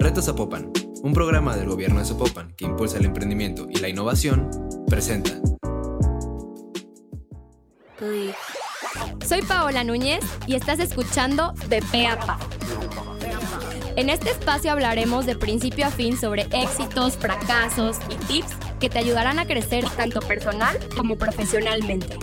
Reto 0.00 0.22
Zapopan, 0.22 0.70
un 1.02 1.12
programa 1.12 1.56
del 1.56 1.68
gobierno 1.68 1.98
de 1.98 2.04
Zapopan 2.04 2.54
que 2.54 2.64
impulsa 2.64 2.98
el 2.98 3.06
emprendimiento 3.06 3.66
y 3.68 3.80
la 3.80 3.88
innovación, 3.88 4.48
presenta. 4.86 5.32
Soy 9.26 9.42
Paola 9.42 9.82
Núñez 9.82 10.24
y 10.46 10.54
estás 10.54 10.78
escuchando 10.78 11.52
De 11.68 11.82
Peapa. 11.82 12.38
En 13.96 14.08
este 14.08 14.30
espacio 14.30 14.70
hablaremos 14.70 15.26
de 15.26 15.34
principio 15.34 15.86
a 15.86 15.90
fin 15.90 16.16
sobre 16.16 16.42
éxitos, 16.52 17.16
fracasos 17.16 17.98
y 18.08 18.14
tips 18.26 18.54
que 18.78 18.88
te 18.88 19.00
ayudarán 19.00 19.40
a 19.40 19.46
crecer 19.46 19.84
tanto 19.96 20.20
personal 20.20 20.78
como 20.96 21.18
profesionalmente. 21.18 22.16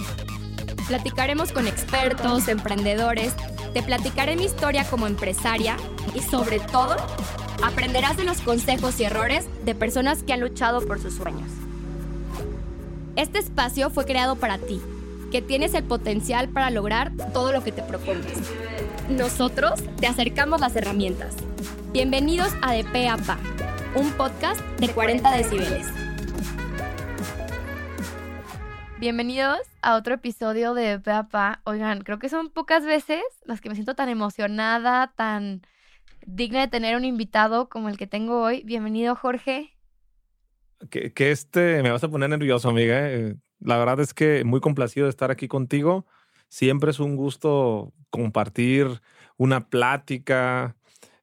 Platicaremos 0.87 1.51
con 1.51 1.67
expertos, 1.67 2.47
emprendedores, 2.47 3.33
te 3.73 3.83
platicaré 3.83 4.37
mi 4.37 4.45
historia 4.45 4.85
como 4.89 5.07
empresaria 5.07 5.75
y 6.13 6.21
sobre 6.21 6.61
todo 6.61 6.95
aprenderás 7.65 8.15
de 8.15 8.25
los 8.25 8.41
consejos 8.41 8.99
y 8.99 9.05
errores 9.05 9.47
de 9.65 9.73
personas 9.73 10.21
que 10.21 10.33
han 10.33 10.39
luchado 10.39 10.85
por 10.85 11.01
sus 11.01 11.15
sueños. 11.15 11.49
Este 13.15 13.39
espacio 13.39 13.89
fue 13.89 14.05
creado 14.05 14.35
para 14.35 14.59
ti, 14.59 14.79
que 15.31 15.41
tienes 15.41 15.73
el 15.73 15.83
potencial 15.83 16.47
para 16.49 16.69
lograr 16.69 17.11
todo 17.33 17.51
lo 17.51 17.63
que 17.63 17.71
te 17.71 17.81
propongas. 17.81 18.33
Nosotros 19.09 19.81
te 19.99 20.05
acercamos 20.05 20.61
las 20.61 20.75
herramientas. 20.75 21.35
Bienvenidos 21.91 22.53
a 22.61 22.71
De 22.73 22.83
P 22.83 23.09
a 23.09 23.17
Pa, 23.17 23.39
un 23.95 24.11
podcast 24.11 24.61
de 24.77 24.89
40 24.89 25.31
decibeles. 25.35 25.87
Bienvenidos 28.99 29.59
a 29.81 29.95
otro 29.95 30.13
episodio 30.13 30.75
de 30.75 30.99
De 30.99 31.11
a 31.11 31.23
Pa. 31.23 31.61
Oigan, 31.63 32.01
creo 32.01 32.19
que 32.19 32.29
son 32.29 32.49
pocas 32.49 32.85
veces 32.85 33.23
las 33.43 33.59
que 33.59 33.69
me 33.69 33.75
siento 33.75 33.95
tan 33.95 34.09
emocionada, 34.09 35.11
tan 35.15 35.61
digna 36.25 36.61
de 36.61 36.67
tener 36.67 36.95
un 36.95 37.05
invitado 37.05 37.69
como 37.69 37.89
el 37.89 37.97
que 37.97 38.07
tengo 38.07 38.41
hoy. 38.41 38.63
Bienvenido, 38.65 39.15
Jorge. 39.15 39.71
Que, 40.89 41.13
que 41.13 41.31
este 41.31 41.81
me 41.83 41.91
vas 41.91 42.03
a 42.03 42.09
poner 42.09 42.29
nervioso, 42.29 42.69
amiga. 42.69 43.09
¿eh? 43.09 43.35
La 43.59 43.77
verdad 43.77 43.99
es 43.99 44.13
que 44.13 44.43
muy 44.43 44.59
complacido 44.59 45.05
de 45.05 45.09
estar 45.09 45.31
aquí 45.31 45.47
contigo. 45.47 46.05
Siempre 46.49 46.91
es 46.91 46.99
un 46.99 47.15
gusto 47.15 47.93
compartir 48.09 48.87
una 49.37 49.67
plática, 49.69 50.75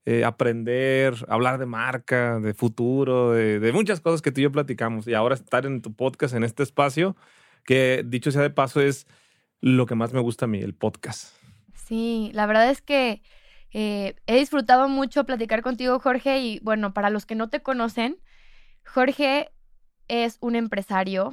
eh, 0.04 0.24
aprender, 0.24 1.14
hablar 1.28 1.58
de 1.58 1.66
marca, 1.66 2.40
de 2.40 2.54
futuro, 2.54 3.32
de, 3.32 3.60
de, 3.60 3.72
muchas 3.72 4.00
cosas 4.00 4.20
que 4.20 4.32
tú 4.32 4.40
y 4.40 4.44
yo 4.44 4.52
platicamos. 4.52 5.06
Y 5.06 5.14
ahora 5.14 5.34
estar 5.34 5.64
en 5.64 5.80
tu 5.80 5.94
podcast, 5.94 6.34
en 6.34 6.44
este 6.44 6.62
espacio, 6.62 7.16
que 7.64 8.04
dicho 8.06 8.30
sea 8.30 8.42
de 8.42 8.50
paso 8.50 8.80
es 8.80 9.06
lo 9.60 9.86
que 9.86 9.94
más 9.94 10.12
me 10.12 10.20
gusta 10.20 10.46
a 10.46 10.48
mí, 10.48 10.58
el 10.58 10.74
podcast. 10.74 11.34
Sí, 11.74 12.30
la 12.34 12.46
verdad 12.46 12.70
es 12.70 12.82
que 12.82 13.22
eh, 13.72 14.16
he 14.26 14.36
disfrutado 14.36 14.88
mucho 14.88 15.24
platicar 15.24 15.62
contigo, 15.62 15.98
Jorge, 15.98 16.40
y 16.40 16.60
bueno, 16.60 16.92
para 16.92 17.10
los 17.10 17.26
que 17.26 17.34
no 17.34 17.48
te 17.48 17.62
conocen, 17.62 18.18
Jorge 18.84 19.50
es 20.08 20.38
un 20.40 20.56
empresario. 20.56 21.32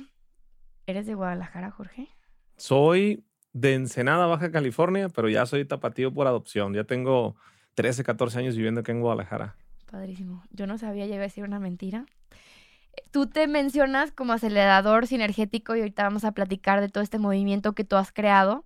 ¿Eres 0.85 1.05
de 1.05 1.15
Guadalajara, 1.15 1.69
Jorge? 1.71 2.07
Soy 2.55 3.25
de 3.53 3.73
Ensenada, 3.75 4.25
Baja 4.25 4.51
California, 4.51 5.09
pero 5.09 5.29
ya 5.29 5.45
soy 5.45 5.65
tapatío 5.65 6.13
por 6.13 6.27
adopción. 6.27 6.73
Ya 6.73 6.85
tengo 6.85 7.35
13, 7.75 8.03
14 8.03 8.39
años 8.39 8.55
viviendo 8.55 8.81
aquí 8.81 8.91
en 8.91 9.01
Guadalajara. 9.01 9.55
Padrísimo. 9.91 10.43
Yo 10.51 10.67
no 10.67 10.77
sabía, 10.77 11.05
llegué 11.05 11.19
a 11.19 11.23
decir 11.23 11.43
una 11.43 11.59
mentira. 11.59 12.05
Tú 13.11 13.27
te 13.27 13.47
mencionas 13.47 14.11
como 14.11 14.33
acelerador 14.33 15.07
sinergético 15.07 15.75
y 15.75 15.79
ahorita 15.79 16.03
vamos 16.03 16.23
a 16.25 16.31
platicar 16.31 16.79
de 16.81 16.89
todo 16.89 17.03
este 17.03 17.19
movimiento 17.19 17.73
que 17.73 17.83
tú 17.83 17.95
has 17.95 18.11
creado 18.11 18.65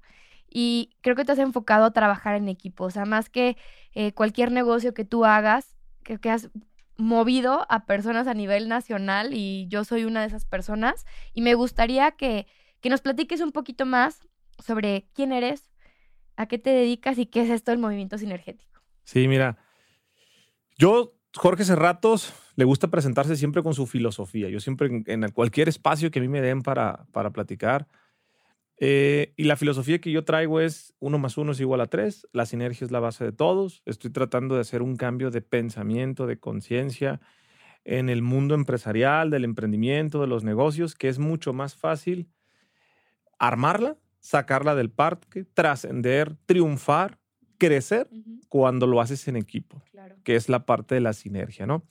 y 0.54 0.92
creo 1.02 1.16
que 1.16 1.26
te 1.26 1.32
has 1.32 1.40
enfocado 1.40 1.86
a 1.86 1.92
trabajar 1.92 2.36
en 2.36 2.48
equipo, 2.48 2.86
o 2.86 2.92
sea, 2.92 3.06
más 3.06 3.30
que 3.30 3.58
eh, 3.94 4.14
cualquier 4.14 4.52
negocio 4.52 4.94
que 4.94 5.04
tú 5.04 5.26
hagas, 5.26 5.76
creo 6.04 6.20
que 6.20 6.30
has 6.30 6.52
movido 6.96 7.66
a 7.70 7.86
personas 7.86 8.28
a 8.28 8.36
nivel 8.36 8.70
nacional 8.70 9.34
y 9.34 9.68
yo 9.68 9.84
soy 9.84 10.06
una 10.06 10.22
de 10.22 10.28
esas 10.28 10.46
personas 10.46 11.06
y 11.34 11.42
me 11.42 11.56
gustaría 11.56 12.12
que, 12.12 12.46
que 12.82 12.90
nos 12.90 13.02
platiques 13.02 13.42
un 13.42 13.52
poquito 13.52 13.88
más 13.88 14.28
sobre 14.60 15.08
quién 15.14 15.32
eres, 15.32 15.72
a 16.36 16.46
qué 16.46 16.60
te 16.60 16.70
dedicas 16.70 17.18
y 17.18 17.26
qué 17.26 17.42
es 17.42 17.50
esto 17.50 17.72
del 17.72 17.80
movimiento 17.80 18.20
sinergético. 18.20 18.82
Sí, 19.06 19.28
mira, 19.28 19.58
yo, 20.78 21.16
Jorge 21.36 21.66
Cerratos, 21.66 22.34
le 22.56 22.66
gusta 22.66 22.90
presentarse 22.90 23.36
siempre 23.36 23.64
con 23.64 23.74
su 23.74 23.88
filosofía. 23.88 24.50
Yo 24.50 24.60
siempre 24.60 25.04
en, 25.08 25.32
cualquier 25.32 25.68
espacio 25.68 26.12
que 26.12 26.20
a 26.20 26.22
mí 26.22 26.28
me 26.28 26.42
den 26.42 26.62
para, 26.62 27.06
para 27.12 27.32
platicar, 27.32 27.88
eh, 28.80 29.34
y 29.38 29.44
la 29.44 29.56
filosofía 29.56 30.00
que 30.00 30.12
yo 30.12 30.26
traigo 30.26 30.60
es 30.60 30.94
uno 31.00 31.20
más 31.20 31.38
uno 31.38 31.52
es 31.52 31.60
igual 31.60 31.82
a 31.82 31.88
tres, 31.88 32.28
la 32.34 32.46
sinergia 32.46 32.86
es 32.86 32.92
la 32.92 33.00
base 33.00 33.24
de 33.24 33.32
todos, 33.32 33.82
estoy 33.86 34.12
tratando 34.12 34.56
de 34.56 34.62
hacer 34.62 34.82
un 34.82 34.96
cambio 34.96 35.32
de 35.32 35.42
pensamiento, 35.42 36.26
de 36.26 36.40
conciencia 36.40 37.22
en 37.86 38.10
el 38.10 38.22
mundo 38.22 38.56
empresarial, 38.56 39.30
del 39.30 39.44
emprendimiento, 39.44 40.22
de 40.22 40.28
los 40.28 40.44
negocios, 40.44 40.96
que 40.96 41.10
es 41.10 41.20
mucho 41.20 41.54
más 41.54 41.76
fácil 41.76 42.30
armarla, 43.38 43.98
sacarla 44.20 44.74
del 44.74 44.90
parque, 44.90 45.46
trascender, 45.54 46.36
triunfar, 46.46 47.20
crecer 47.58 48.08
uh 48.10 48.16
-huh. 48.16 48.40
cuando 48.48 48.88
lo 48.88 49.02
haces 49.02 49.28
en 49.28 49.36
equipo, 49.36 49.84
claro. 49.92 50.16
que 50.24 50.36
es 50.36 50.50
la 50.50 50.66
parte 50.66 50.96
de 50.96 51.02
la 51.02 51.14
sinergia, 51.14 51.66
¿no? 51.66 51.84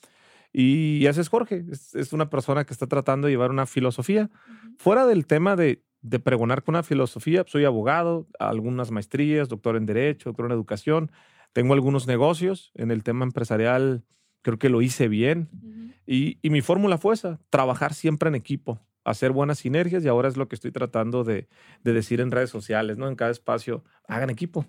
Y 0.53 1.07
ese 1.07 1.21
es 1.23 1.29
Jorge, 1.29 1.65
es, 1.71 1.95
es 1.95 2.13
una 2.13 2.29
persona 2.29 2.65
que 2.65 2.73
está 2.75 2.87
tratando 2.87 3.27
de 3.27 3.33
llevar 3.33 3.51
una 3.51 3.67
filosofía 3.67 4.31
uh 4.33 4.51
-huh. 4.51 4.77
fuera 4.79 5.07
del 5.07 5.27
tema 5.27 5.57
de 5.57 5.83
de 6.03 6.19
pregonar 6.19 6.63
con 6.63 6.75
una 6.75 6.83
filosofía. 6.83 7.45
Soy 7.47 7.65
abogado, 7.65 8.27
algunas 8.39 8.91
maestrías, 8.91 9.49
doctor 9.49 9.77
en 9.77 9.87
Derecho, 9.87 10.31
doctor 10.31 10.47
en 10.47 10.53
Educación. 10.53 11.13
Tengo 11.53 11.75
algunos 11.75 12.07
negocios 12.07 12.73
en 12.75 12.91
el 12.91 13.03
tema 13.03 13.25
empresarial, 13.25 14.05
creo 14.43 14.59
que 14.59 14.69
lo 14.69 14.83
hice 14.83 15.09
bien. 15.09 15.49
Uh 15.53 15.57
-huh. 15.57 15.95
y, 16.07 16.39
y, 16.43 16.51
mi 16.51 16.61
fórmula 16.61 16.99
fue 16.99 17.15
esa, 17.15 17.39
trabajar 17.51 17.95
siempre 17.95 18.29
en 18.29 18.35
equipo, 18.35 18.81
hacer 19.05 19.31
buenas 19.31 19.59
sinergias 19.59 20.05
y 20.05 20.09
ahora 20.09 20.29
es 20.29 20.37
lo 20.37 20.49
que 20.49 20.57
estoy 20.57 20.73
tratando 20.73 21.25
de, 21.25 21.49
de 21.85 21.93
decir 21.93 22.21
en 22.21 22.31
redes 22.31 22.51
sociales, 22.51 22.99
¿no? 22.99 23.07
En 23.09 23.15
cada 23.15 23.31
espacio, 23.31 23.85
hagan 24.09 24.31
equipo. 24.31 24.67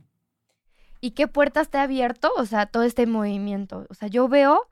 ¿Y 1.02 1.12
qué 1.12 1.28
puertas 1.28 1.70
te 1.70 1.80
ha 1.80 1.84
abierto? 1.84 2.32
O 2.38 2.46
sea, 2.46 2.66
todo 2.68 2.84
este 2.84 3.06
movimiento. 3.08 3.86
O 3.90 3.94
sea, 3.94 4.08
yo 4.08 4.30
veo 4.30 4.70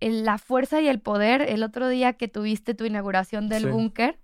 la 0.00 0.38
fuerza 0.38 0.80
y 0.80 0.88
el 0.88 1.00
poder 1.00 1.42
el 1.42 1.62
otro 1.62 1.88
día 1.88 2.14
que 2.14 2.26
tuviste 2.26 2.74
tu 2.74 2.86
inauguración 2.86 3.48
del 3.48 3.64
sí. 3.64 3.68
búnker 3.68 4.18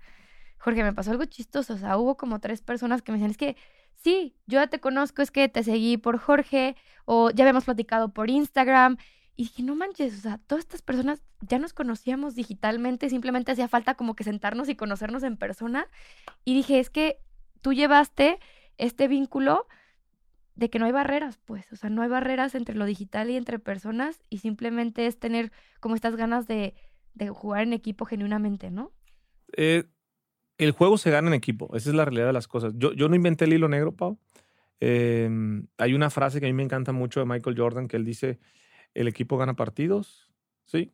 Jorge, 0.66 0.82
me 0.82 0.92
pasó 0.92 1.12
algo 1.12 1.26
chistoso. 1.26 1.74
O 1.74 1.78
sea, 1.78 1.96
hubo 1.96 2.16
como 2.16 2.40
tres 2.40 2.60
personas 2.60 3.00
que 3.00 3.12
me 3.12 3.18
decían, 3.18 3.30
es 3.30 3.36
que 3.36 3.56
sí, 3.94 4.34
yo 4.48 4.58
ya 4.58 4.66
te 4.66 4.80
conozco, 4.80 5.22
es 5.22 5.30
que 5.30 5.48
te 5.48 5.62
seguí 5.62 5.96
por 5.96 6.18
Jorge 6.18 6.74
o 7.04 7.30
ya 7.30 7.44
habíamos 7.44 7.66
platicado 7.66 8.12
por 8.12 8.30
Instagram. 8.30 8.96
Y 9.36 9.44
dije, 9.44 9.62
no 9.62 9.76
manches, 9.76 10.18
o 10.18 10.20
sea, 10.20 10.38
todas 10.38 10.64
estas 10.64 10.82
personas 10.82 11.22
ya 11.40 11.60
nos 11.60 11.72
conocíamos 11.72 12.34
digitalmente, 12.34 13.08
simplemente 13.10 13.52
hacía 13.52 13.68
falta 13.68 13.94
como 13.94 14.16
que 14.16 14.24
sentarnos 14.24 14.68
y 14.68 14.74
conocernos 14.74 15.22
en 15.22 15.36
persona. 15.36 15.86
Y 16.44 16.54
dije, 16.54 16.80
es 16.80 16.90
que 16.90 17.20
tú 17.60 17.72
llevaste 17.72 18.40
este 18.76 19.06
vínculo 19.06 19.68
de 20.56 20.68
que 20.68 20.80
no 20.80 20.86
hay 20.86 20.92
barreras, 20.92 21.38
pues, 21.44 21.72
o 21.72 21.76
sea, 21.76 21.90
no 21.90 22.02
hay 22.02 22.08
barreras 22.08 22.56
entre 22.56 22.74
lo 22.74 22.86
digital 22.86 23.30
y 23.30 23.36
entre 23.36 23.60
personas 23.60 24.20
y 24.30 24.38
simplemente 24.38 25.06
es 25.06 25.16
tener 25.20 25.52
como 25.78 25.94
estas 25.94 26.16
ganas 26.16 26.48
de, 26.48 26.74
de 27.14 27.28
jugar 27.28 27.62
en 27.62 27.72
equipo 27.72 28.04
genuinamente, 28.04 28.72
¿no? 28.72 28.90
Eh, 29.56 29.84
el 30.58 30.72
juego 30.72 30.98
se 30.98 31.10
gana 31.10 31.28
en 31.28 31.34
equipo. 31.34 31.74
Esa 31.74 31.90
es 31.90 31.94
la 31.94 32.04
realidad 32.04 32.26
de 32.26 32.32
las 32.32 32.48
cosas. 32.48 32.72
Yo, 32.76 32.92
yo 32.92 33.08
no 33.08 33.16
inventé 33.16 33.44
el 33.44 33.52
hilo 33.52 33.68
negro, 33.68 33.92
Pau. 33.92 34.18
Eh, 34.80 35.28
hay 35.78 35.94
una 35.94 36.10
frase 36.10 36.40
que 36.40 36.46
a 36.46 36.48
mí 36.48 36.52
me 36.52 36.62
encanta 36.62 36.92
mucho 36.92 37.20
de 37.20 37.26
Michael 37.26 37.58
Jordan 37.58 37.88
que 37.88 37.96
él 37.96 38.04
dice, 38.04 38.38
el 38.94 39.08
equipo 39.08 39.38
gana 39.38 39.54
partidos, 39.54 40.30
¿sí? 40.64 40.92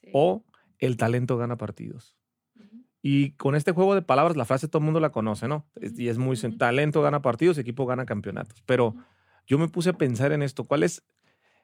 sí. 0.00 0.08
O 0.12 0.44
el 0.78 0.96
talento 0.96 1.36
gana 1.36 1.56
partidos. 1.56 2.16
Uh 2.56 2.62
-huh. 2.62 2.84
Y 3.02 3.30
con 3.32 3.54
este 3.54 3.72
juego 3.72 3.94
de 3.94 4.02
palabras, 4.02 4.36
la 4.36 4.44
frase 4.44 4.68
todo 4.68 4.78
el 4.78 4.84
mundo 4.84 5.00
la 5.00 5.12
conoce, 5.12 5.48
¿no? 5.48 5.66
Uh 5.74 5.82
-huh. 5.82 5.98
Y 5.98 6.08
es 6.08 6.18
muy, 6.18 6.36
uh 6.36 6.40
-huh. 6.40 6.58
talento 6.58 7.02
gana 7.02 7.22
partidos, 7.22 7.58
equipo 7.58 7.86
gana 7.86 8.06
campeonatos. 8.06 8.62
Pero 8.66 8.94
yo 9.46 9.58
me 9.58 9.68
puse 9.68 9.90
a 9.90 9.94
pensar 9.94 10.32
en 10.32 10.42
esto, 10.42 10.64
¿cuál 10.64 10.82
es, 10.82 11.02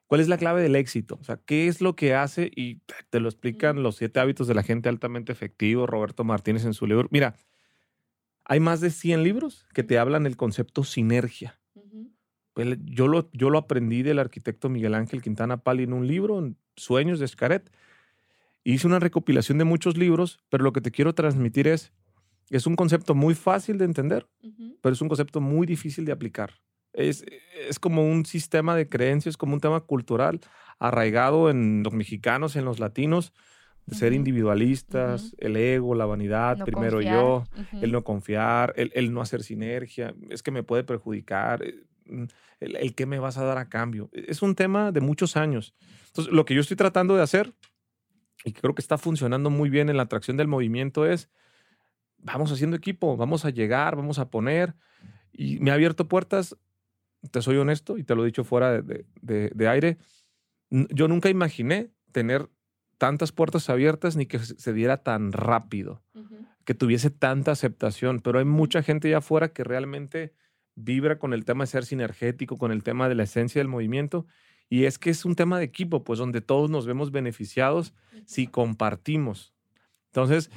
¿Cuál 0.08 0.22
es 0.22 0.28
la 0.28 0.38
clave 0.38 0.62
del 0.62 0.74
éxito? 0.74 1.18
O 1.20 1.24
sea, 1.24 1.36
¿qué 1.36 1.68
es 1.68 1.82
lo 1.82 1.94
que 1.94 2.14
hace? 2.14 2.50
Y 2.56 2.80
te 3.10 3.20
lo 3.20 3.28
explican 3.28 3.82
los 3.82 3.96
siete 3.96 4.18
hábitos 4.18 4.48
de 4.48 4.54
la 4.54 4.62
gente 4.62 4.88
altamente 4.88 5.32
efectivo, 5.32 5.86
Roberto 5.86 6.24
Martínez 6.24 6.64
en 6.64 6.72
su 6.72 6.86
libro. 6.86 7.08
Mira, 7.10 7.36
hay 8.46 8.58
más 8.58 8.80
de 8.80 8.88
100 8.88 9.22
libros 9.22 9.66
que 9.74 9.82
te 9.82 9.98
hablan 9.98 10.24
del 10.24 10.38
concepto 10.38 10.82
sinergia. 10.82 11.60
Uh 11.74 11.82
-huh. 11.82 12.78
yo, 12.86 13.06
lo, 13.06 13.30
yo 13.32 13.50
lo 13.50 13.58
aprendí 13.58 14.02
del 14.02 14.18
arquitecto 14.18 14.70
Miguel 14.70 14.94
Ángel 14.94 15.20
Quintana 15.20 15.58
Pali 15.58 15.82
en 15.82 15.92
un 15.92 16.06
libro, 16.06 16.38
en 16.38 16.56
Sueños 16.74 17.18
de 17.18 17.26
Escaret. 17.26 17.70
Hice 18.64 18.86
una 18.86 19.00
recopilación 19.00 19.58
de 19.58 19.64
muchos 19.64 19.98
libros, 19.98 20.40
pero 20.48 20.64
lo 20.64 20.72
que 20.72 20.80
te 20.80 20.90
quiero 20.90 21.14
transmitir 21.14 21.68
es, 21.68 21.92
es 22.48 22.66
un 22.66 22.76
concepto 22.76 23.14
muy 23.14 23.34
fácil 23.34 23.76
de 23.76 23.84
entender, 23.84 24.26
uh 24.42 24.48
-huh. 24.48 24.78
pero 24.80 24.94
es 24.94 25.02
un 25.02 25.08
concepto 25.08 25.42
muy 25.42 25.66
difícil 25.66 26.06
de 26.06 26.12
aplicar. 26.12 26.54
Es, 26.92 27.24
es, 27.68 27.78
como 27.78 28.04
un 28.04 28.24
sistema 28.24 28.74
de 28.74 28.88
creencias, 28.88 29.36
como 29.36 29.54
un 29.54 29.60
tema 29.60 29.80
cultural 29.80 30.40
arraigado 30.78 31.50
en 31.50 31.82
los 31.82 31.92
mexicanos, 31.92 32.56
en 32.56 32.64
los 32.64 32.78
latinos, 32.80 33.32
de 33.86 33.94
uh 33.94 33.96
-huh. 33.96 34.00
ser 34.00 34.12
individualistas, 34.12 35.24
uh 35.24 35.26
-huh. 35.30 35.34
el 35.38 35.56
ego, 35.56 35.94
la 35.94 36.06
vanidad, 36.06 36.58
no 36.58 36.64
primero 36.64 36.96
confiar. 36.96 37.14
yo, 37.14 37.36
uh 37.36 37.60
-huh. 37.60 37.82
el 37.82 37.92
no 37.92 38.04
confiar, 38.04 38.72
el, 38.76 38.90
el, 38.94 39.12
no 39.12 39.20
hacer 39.20 39.42
sinergia, 39.42 40.14
es 40.30 40.42
que 40.42 40.50
me 40.50 40.62
puede 40.62 40.84
perjudicar. 40.84 41.62
mm, 42.06 42.24
el, 42.60 42.76
el 42.76 42.94
qué 42.94 43.06
me 43.06 43.18
vas 43.18 43.38
a 43.38 43.44
dar 43.44 43.58
a 43.58 43.68
cambio. 43.68 44.08
E, 44.12 44.24
es 44.28 44.42
un 44.42 44.54
tema 44.54 44.92
de 44.92 45.00
muchos 45.00 45.36
años. 45.36 45.74
Entonces, 46.08 46.32
lo 46.32 46.44
que 46.44 46.54
yo 46.54 46.60
estoy 46.60 46.76
tratando 46.76 47.14
de 47.14 47.22
hacer 47.22 47.54
y 48.44 48.52
que 48.52 48.60
creo 48.60 48.74
que 48.74 48.82
está 48.82 48.98
funcionando 48.98 49.50
muy 49.50 49.70
bien 49.70 49.88
en 49.88 49.96
la 49.96 50.04
atracción 50.04 50.36
del 50.36 50.48
movimiento 50.48 51.06
es, 51.06 51.28
vamos 52.18 52.50
haciendo 52.52 52.76
equipo, 52.76 53.16
vamos 53.16 53.44
a 53.44 53.50
llegar, 53.50 53.96
vamos 53.96 54.18
a 54.18 54.30
poner. 54.30 54.74
Y 55.32 55.60
me 55.60 55.70
ha 55.70 55.74
abierto 55.74 56.08
puertas, 56.08 56.56
te 57.30 57.42
soy 57.42 57.56
honesto 57.56 57.98
y 57.98 58.04
te 58.04 58.14
lo 58.14 58.22
he 58.22 58.26
dicho 58.26 58.44
fuera 58.44 58.82
de, 58.82 59.04
de, 59.20 59.50
de 59.54 59.68
aire. 59.68 59.98
Yo 60.70 61.08
nunca 61.08 61.28
imaginé 61.28 61.90
tener 62.12 62.48
tantas 62.98 63.32
puertas 63.32 63.70
abiertas 63.70 64.16
ni 64.16 64.26
que 64.26 64.38
se 64.38 64.72
diera 64.72 65.02
tan 65.02 65.32
rápido, 65.32 66.02
que 66.64 66.74
tuviese 66.74 67.10
tanta 67.10 67.52
aceptación, 67.52 68.20
pero 68.20 68.40
hay 68.40 68.44
mucha 68.44 68.82
gente 68.82 69.08
allá 69.08 69.18
afuera 69.18 69.52
que 69.52 69.64
realmente 69.64 70.34
vibra 70.74 71.18
con 71.18 71.32
el 71.32 71.44
tema 71.44 71.64
de 71.64 71.68
ser 71.68 71.84
sinergético, 71.84 72.56
con 72.56 72.72
el 72.72 72.82
tema 72.82 73.08
de 73.08 73.14
la 73.14 73.22
esencia 73.22 73.60
del 73.60 73.68
movimiento, 73.68 74.26
y 74.68 74.84
es 74.84 74.98
que 74.98 75.10
es 75.10 75.24
un 75.24 75.34
tema 75.34 75.58
de 75.58 75.64
equipo, 75.64 76.04
pues 76.04 76.18
donde 76.18 76.40
todos 76.40 76.70
nos 76.70 76.86
vemos 76.86 77.10
beneficiados 77.10 77.94
si 78.26 78.46
compartimos. 78.46 79.54
Entonces, 80.06 80.50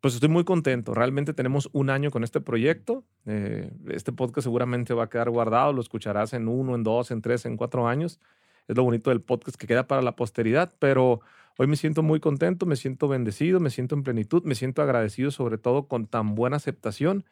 pues 0.00 0.14
estoy 0.14 0.28
muy 0.28 0.44
contento. 0.44 0.94
Realmente 0.94 1.34
tenemos 1.34 1.68
un 1.72 1.90
año 1.90 2.10
con 2.10 2.24
este 2.24 2.40
proyecto. 2.40 3.04
Eh, 3.26 3.70
este 3.88 4.12
podcast 4.12 4.44
seguramente 4.44 4.94
va 4.94 5.04
a 5.04 5.08
quedar 5.08 5.30
guardado. 5.30 5.72
Lo 5.72 5.80
escucharás 5.80 6.32
en 6.32 6.48
uno, 6.48 6.74
en 6.74 6.84
dos, 6.84 7.10
en 7.10 7.20
tres, 7.20 7.44
en 7.46 7.56
cuatro 7.56 7.88
años. 7.88 8.20
Es 8.68 8.76
lo 8.76 8.84
bonito 8.84 9.10
del 9.10 9.22
podcast 9.22 9.56
que 9.56 9.66
queda 9.66 9.86
para 9.86 10.02
la 10.02 10.14
posteridad, 10.14 10.72
pero 10.78 11.20
hoy 11.56 11.66
me 11.66 11.76
siento 11.76 12.02
muy 12.02 12.20
contento, 12.20 12.66
me 12.66 12.76
siento 12.76 13.08
bendecido, 13.08 13.60
me 13.60 13.70
siento 13.70 13.94
en 13.94 14.02
plenitud, 14.02 14.44
me 14.44 14.54
siento 14.54 14.82
agradecido 14.82 15.30
sobre 15.30 15.56
todo 15.56 15.88
con 15.88 16.06
tan 16.06 16.34
buena 16.34 16.56
aceptación 16.56 17.24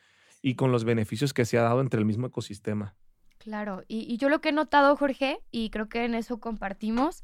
y 0.43 0.55
con 0.55 0.73
los 0.73 0.85
beneficios 0.85 1.35
que 1.35 1.45
se 1.45 1.59
ha 1.59 1.63
dado 1.63 1.81
entre 1.81 2.01
el 2.01 2.07
mismo 2.07 2.27
ecosistema. 2.27 2.95
Claro, 3.39 3.85
y, 3.87 4.17
yo 4.17 4.29
lo 4.29 4.41
que 4.41 4.49
he 4.49 4.53
notado, 4.53 4.97
Jorge, 4.97 5.39
y 5.53 5.71
creo 5.71 5.89
que 5.89 6.05
en 6.05 6.15
eso 6.15 6.41
compartimos, 6.41 7.23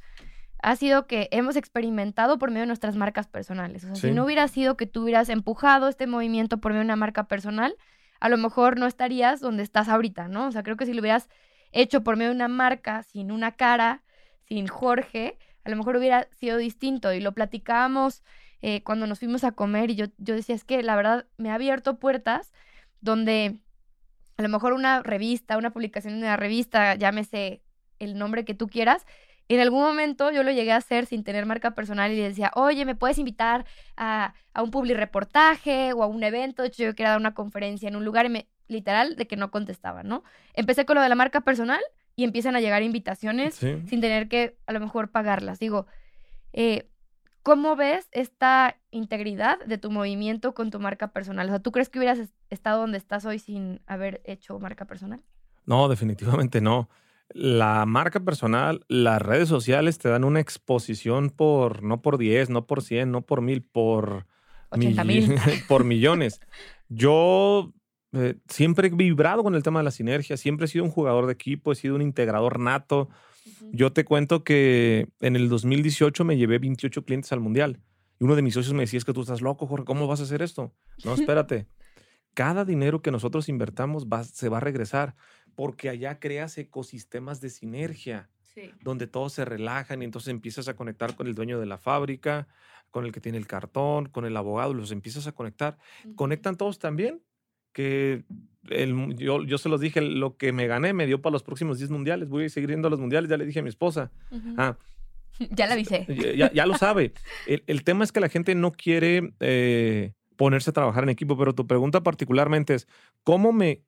ha 0.63 0.77
sido 0.77 1.07
que 1.07 1.29
hemos 1.33 1.57
experimentado 1.57 2.39
por 2.39 2.51
medio 2.51 2.63
de 2.63 2.69
nuestras 2.69 2.97
marcas 2.97 3.27
personales. 3.27 3.85
O 3.85 3.89
sea, 3.89 3.97
si 3.97 4.13
no 4.13 4.25
hubiera 4.25 4.47
sido 4.47 4.77
que 4.77 4.87
tú 4.87 5.03
hubieras 5.03 5.29
empujado 5.29 5.89
este 5.89 6.07
movimiento 6.07 6.59
por 6.59 6.73
medio 6.73 6.83
de 6.83 6.87
una 6.87 6.97
marca 6.97 7.25
personal, 7.25 7.77
a 8.21 8.29
lo 8.29 8.39
mejor 8.39 8.79
no 8.79 8.87
estarías 8.87 9.41
donde 9.41 9.65
estás 9.65 9.89
ahorita, 9.89 10.29
¿no? 10.29 10.47
O 10.47 10.53
sea, 10.53 10.63
creo 10.63 10.77
que 10.77 10.87
si 10.87 10.93
lo 10.93 11.01
hubieras 11.01 11.29
hecho 11.73 12.05
por 12.05 12.17
medio 12.17 12.31
de 12.31 12.37
una 12.37 12.49
marca, 12.49 13.03
sin 13.03 13.33
una 13.33 13.53
cara, 13.53 14.05
sin 14.45 14.69
Jorge, 14.69 15.37
a 15.65 15.71
lo 15.71 15.77
mejor 15.77 15.97
hubiera 15.97 16.29
sido 16.31 16.57
distinto. 16.59 17.13
Y 17.13 17.19
lo 17.19 17.33
platicábamos 17.33 18.23
eh, 18.61 18.85
cuando 18.85 19.09
nos 19.09 19.19
fuimos 19.19 19.43
a 19.43 19.53
comer 19.53 19.91
y 19.91 19.97
yo, 19.97 20.07
yo 20.19 20.37
decía, 20.37 20.55
es 20.55 20.65
que 20.65 20.81
la 20.85 20.95
verdad 20.95 21.27
me 21.39 21.51
ha 21.51 21.55
abierto 21.55 21.99
puertas 21.99 22.53
donde 23.01 23.59
a 24.37 24.43
lo 24.43 24.49
mejor 24.49 24.73
una 24.73 25.03
revista, 25.03 25.59
una 25.59 25.73
publicación 25.73 26.15
de 26.15 26.27
una 26.27 26.37
revista, 26.37 26.95
llámese 26.95 27.63
el 27.99 28.17
nombre 28.17 28.45
que 28.45 28.55
tú 28.55 28.69
quieras, 28.69 29.05
en 29.55 29.61
algún 29.61 29.83
momento 29.83 30.31
yo 30.31 30.43
lo 30.43 30.51
llegué 30.51 30.73
a 30.73 30.77
hacer 30.77 31.07
sin 31.07 31.25
tener 31.25 31.47
marca 31.47 31.73
personal 31.73 32.13
y 32.13 32.17
le 32.17 32.23
decía, 32.23 32.51
oye, 32.55 32.85
¿me 32.85 32.95
puedes 32.95 33.19
invitar 33.19 33.65
a, 33.97 34.35
a 34.55 34.63
un 34.63 34.71
public 34.71 34.97
reportaje 34.97 35.93
o 35.93 36.03
a 36.03 36.07
un 36.07 36.23
evento? 36.23 36.63
De 36.63 36.69
hecho, 36.69 36.85
yo 36.85 36.95
quería 36.95 37.11
dar 37.11 37.21
una 37.21 37.35
conferencia 37.35 37.89
en 37.89 37.97
un 37.97 38.05
lugar 38.05 38.27
y 38.27 38.29
me, 38.29 38.49
literal, 38.69 39.17
de 39.17 39.27
que 39.27 39.37
no 39.37 39.51
contestaba, 39.51 40.03
¿no? 40.03 40.23
Empecé 40.55 40.85
con 40.85 40.97
lo 40.97 41.03
de 41.03 41.09
la 41.09 41.15
marca 41.15 41.41
personal 41.41 41.81
y 42.15 42.25
empiezan 42.25 42.57
a 42.57 42.61
llegar 42.61 42.83
invitaciones 42.83 43.55
sin 43.55 44.01
tener 44.01 44.29
que 44.29 44.57
a 44.67 44.73
lo 44.73 44.81
mejor 44.81 45.11
pagarlas. 45.11 45.59
Digo, 45.59 45.87
eh, 46.53 46.89
¿Cómo 47.43 47.75
ves 47.75 48.09
esta 48.13 48.77
integridad 48.93 49.59
de 49.67 49.77
tu 49.77 49.91
movimiento 49.91 50.55
con 50.55 50.71
tu 50.71 50.79
marca 50.79 51.09
personal? 51.09 51.47
O 51.47 51.51
sea, 51.51 51.59
¿tú 51.59 51.73
crees 51.73 51.89
que 51.89 51.99
hubieras 51.99 52.21
estado 52.51 52.81
donde 52.81 52.99
estás 52.99 53.25
hoy 53.25 53.41
sin 53.41 53.81
haber 53.87 54.23
hecho 54.25 54.61
marca 54.61 54.85
personal? 54.85 55.25
No, 55.67 55.89
definitivamente 55.89 56.61
no. 56.61 56.89
La 57.35 57.87
marca 57.87 58.21
personal, 58.21 58.85
las 58.89 59.21
redes 59.21 59.49
sociales 59.49 59.99
te 59.99 60.09
dan 60.09 60.25
una 60.25 60.41
exposición 60.41 61.31
por, 61.31 61.83
no 61.83 62.03
por 62.03 62.19
10, 62.19 62.51
no 62.51 62.67
por 62.67 62.83
100, 62.83 63.11
no 63.11 63.23
por 63.23 63.41
mil, 63.41 63.63
por, 63.63 64.27
mil. 64.77 64.97
por 65.69 65.85
millones. 65.85 66.41
Yo 66.89 67.73
eh, 68.13 68.35
siempre 68.49 68.89
he 68.89 68.91
vibrado 68.91 69.43
con 69.43 69.55
el 69.55 69.63
tema 69.63 69.81
de 69.81 69.85
la 69.85 69.91
sinergia, 69.91 70.37
siempre 70.37 70.67
he 70.67 70.69
sido 70.69 70.85
un 70.85 70.91
jugador 70.91 71.27
de 71.27 71.33
equipo, 71.33 71.73
he 71.73 71.75
sido 71.75 71.95
un 71.95 72.03
integrador 72.03 72.59
nato. 72.59 73.09
Yo 73.73 73.93
te 73.93 74.05
cuento 74.05 74.45
que 74.45 75.09
en 75.21 75.37
el 75.37 75.49
2018 75.49 76.25
me 76.25 76.37
llevé 76.37 76.59
28 76.59 77.05
clientes 77.05 77.33
al 77.33 77.41
mundial. 77.41 77.81
Y 78.21 78.25
uno 78.25 78.37
de 78.37 78.43
mis 78.43 78.55
socios 78.55 78.75
me 78.75 78.83
decía, 78.83 78.99
es 78.99 79.05
que 79.05 79.13
tú 79.13 79.23
estás 79.23 79.41
loco, 79.41 79.67
Jorge, 79.67 79.85
¿cómo 79.85 80.07
vas 80.07 80.21
a 80.21 80.25
hacer 80.25 80.43
esto? 80.43 80.73
No, 81.05 81.15
espérate. 81.15 81.67
Cada 82.35 82.65
dinero 82.65 83.03
que 83.03 83.11
nosotros 83.11 83.49
invertamos 83.49 84.07
va, 84.07 84.25
se 84.25 84.49
va 84.49 84.59
a 84.59 84.61
regresar 84.61 85.15
porque 85.55 85.89
allá 85.89 86.19
creas 86.19 86.57
ecosistemas 86.59 87.41
de 87.41 87.51
sinergia. 87.51 88.29
donde 88.83 89.07
todos 89.07 89.33
se 89.33 89.47
relajan 89.47 90.03
y 90.03 90.05
entonces 90.05 90.29
empiezas 90.29 90.69
a 90.69 90.77
conectar 90.77 91.17
con 91.17 91.27
el 91.27 91.35
dueño 91.35 91.59
de 91.59 91.65
la 91.65 91.79
fábrica, 91.79 92.49
con 92.91 93.07
el 93.07 93.13
que 93.13 93.21
tiene 93.21 93.39
el 93.39 93.47
cartón, 93.47 94.11
con 94.11 94.27
el 94.27 94.37
abogado, 94.37 94.75
los 94.75 94.93
empiezas 94.93 95.27
a 95.27 95.33
conectar. 95.33 95.79
Conectan 96.17 96.59
todos 96.59 96.79
también 96.79 97.23
que 97.73 98.25
el, 98.69 99.17
yo, 99.17 99.43
yo 99.43 99.59
se 99.59 99.69
los 99.69 99.81
dije, 99.81 100.01
lo 100.01 100.37
que 100.37 100.53
me 100.53 100.67
gané 100.67 100.93
me 100.93 101.07
dio 101.07 101.21
para 101.21 101.33
los 101.33 101.43
próximos 101.43 101.79
10 101.79 101.91
mundiales. 101.91 102.29
Voy 102.29 102.45
a 102.45 102.49
seguir 102.49 102.71
yendo 102.71 102.89
a 102.89 102.91
los 102.91 103.01
mundiales, 103.01 103.31
ya 103.31 103.37
le 103.37 103.47
dije 103.47 103.61
a 103.61 103.63
mi 103.63 103.69
esposa. 103.69 104.13
ah, 104.57 104.77
ya 105.51 105.67
la 105.67 105.73
avisé. 105.75 106.07
Ya, 106.37 106.53
ya 106.53 106.67
lo 106.67 106.77
sabe. 106.77 107.13
El, 107.47 107.65
el, 107.67 107.83
tema 107.83 108.05
es 108.05 108.13
que 108.13 108.21
la 108.21 108.29
gente 108.29 108.55
no 108.55 108.73
quiere 108.73 109.33
eh, 109.41 110.13
ponerse 110.37 110.71
a 110.71 110.75
trabajar 110.75 111.05
en 111.05 111.11
equipo, 111.11 111.37
pero 111.37 111.55
tu 111.55 111.67
pregunta 111.67 112.03
particularmente 112.03 112.75
es, 112.75 112.87
¿cómo 113.25 113.53
me 113.53 113.83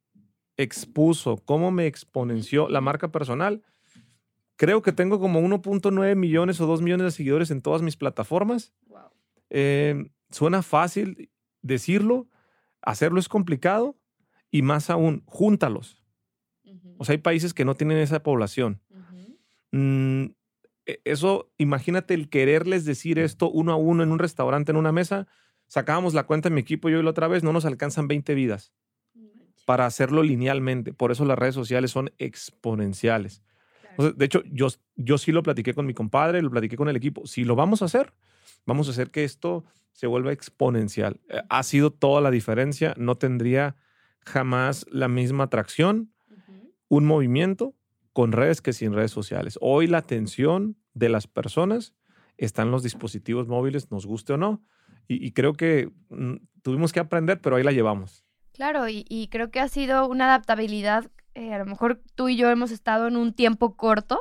expuso, 0.56 1.36
cómo 1.44 1.70
me 1.70 1.86
exponenció 1.86 2.68
la 2.68 2.80
marca 2.80 3.10
personal? 3.10 3.62
Creo 4.56 4.82
que 4.82 4.92
tengo 4.92 5.18
como 5.18 5.40
1.9 5.40 6.14
millones 6.14 6.60
o 6.60 6.66
2 6.66 6.82
millones 6.82 7.04
de 7.04 7.10
seguidores 7.10 7.50
en 7.50 7.62
todas 7.62 7.82
mis 7.82 7.96
plataformas. 7.96 8.72
Wow. 8.86 9.10
Eh, 9.50 10.10
suena 10.30 10.62
fácil 10.62 11.30
decirlo, 11.62 12.28
Hacerlo 12.84 13.18
es 13.18 13.28
complicado 13.28 13.96
y 14.50 14.62
más 14.62 14.90
aún, 14.90 15.22
júntalos. 15.26 16.02
O 16.98 17.04
sea, 17.04 17.14
hay 17.14 17.18
países 17.18 17.54
que 17.54 17.64
no 17.64 17.74
tienen 17.74 17.98
esa 17.98 18.22
población. 18.22 18.80
Mm, 19.72 20.26
e, 20.86 21.00
eso, 21.04 21.50
imagínate 21.56 22.14
el 22.14 22.28
quererles 22.28 22.84
decir 22.84 23.18
esto 23.18 23.50
uno 23.50 23.72
a 23.72 23.76
uno 23.76 24.02
en 24.02 24.12
un 24.12 24.18
restaurante, 24.18 24.70
en 24.70 24.76
una 24.76 24.92
mesa. 24.92 25.26
Sacábamos 25.66 26.12
la 26.12 26.24
cuenta 26.24 26.48
en 26.48 26.54
mi 26.54 26.60
equipo 26.60 26.90
yo 26.90 27.00
y 27.00 27.02
la 27.02 27.10
otra 27.10 27.26
vez, 27.26 27.42
no 27.42 27.52
nos 27.52 27.64
alcanzan 27.64 28.06
20 28.06 28.34
vidas 28.34 28.72
para 29.64 29.86
hacerlo 29.86 30.22
linealmente. 30.22 30.92
Por 30.92 31.12
eso 31.12 31.24
las 31.24 31.38
redes 31.38 31.54
sociales 31.54 31.90
son 31.90 32.10
exponenciales. 32.18 33.42
de 33.98 34.24
hecho, 34.24 34.42
yo, 34.50 34.68
yo 34.96 35.18
sí 35.18 35.32
lo 35.32 35.42
platiqué 35.42 35.74
con 35.74 35.86
mi 35.86 35.94
compadre, 35.94 36.42
lo 36.42 36.50
platiqué 36.50 36.76
con 36.76 36.88
el 36.88 36.96
equipo. 36.96 37.26
Si 37.26 37.44
lo 37.44 37.56
vamos 37.56 37.82
a 37.82 37.86
hacer, 37.86 38.12
vamos 38.66 38.88
a 38.88 38.90
hacer 38.90 39.10
que 39.10 39.24
esto 39.24 39.64
se 39.92 40.06
vuelva 40.06 40.32
exponencial. 40.32 41.20
Eh, 41.28 41.40
ha 41.48 41.62
sido 41.62 41.90
toda 41.92 42.20
la 42.20 42.30
diferencia. 42.30 42.94
No 42.98 43.16
tendría 43.16 43.76
jamás 44.20 44.86
la 44.90 45.08
misma 45.08 45.44
atracción 45.44 46.10
un 46.88 47.04
movimiento 47.06 47.74
con 48.12 48.32
redes 48.32 48.60
que 48.60 48.72
sin 48.72 48.92
redes 48.92 49.10
sociales. 49.10 49.58
Hoy 49.60 49.86
la 49.86 49.98
atención 49.98 50.76
de 50.94 51.08
las 51.08 51.26
personas 51.26 51.94
está 52.36 52.62
en 52.62 52.70
los 52.70 52.82
dispositivos 52.82 53.48
móviles, 53.48 53.90
nos 53.90 54.06
guste 54.06 54.34
o 54.34 54.36
no. 54.36 54.62
Y, 55.06 55.32
creo 55.32 55.52
que 55.52 55.90
mm, 56.08 56.36
tuvimos 56.62 56.92
que 56.92 57.00
aprender, 57.00 57.38
pero 57.40 57.56
ahí 57.56 57.62
la 57.62 57.72
llevamos. 57.72 58.23
Claro, 58.54 58.88
y, 58.88 59.28
creo 59.32 59.50
que 59.50 59.58
ha 59.58 59.68
sido 59.68 60.06
una 60.08 60.26
adaptabilidad. 60.26 61.10
Eh, 61.34 61.52
a 61.52 61.58
lo 61.58 61.66
mejor 61.66 62.00
tú 62.14 62.28
y 62.28 62.36
yo 62.36 62.48
hemos 62.50 62.70
estado 62.70 63.08
en 63.08 63.16
un 63.16 63.34
tiempo 63.34 63.76
corto, 63.76 64.20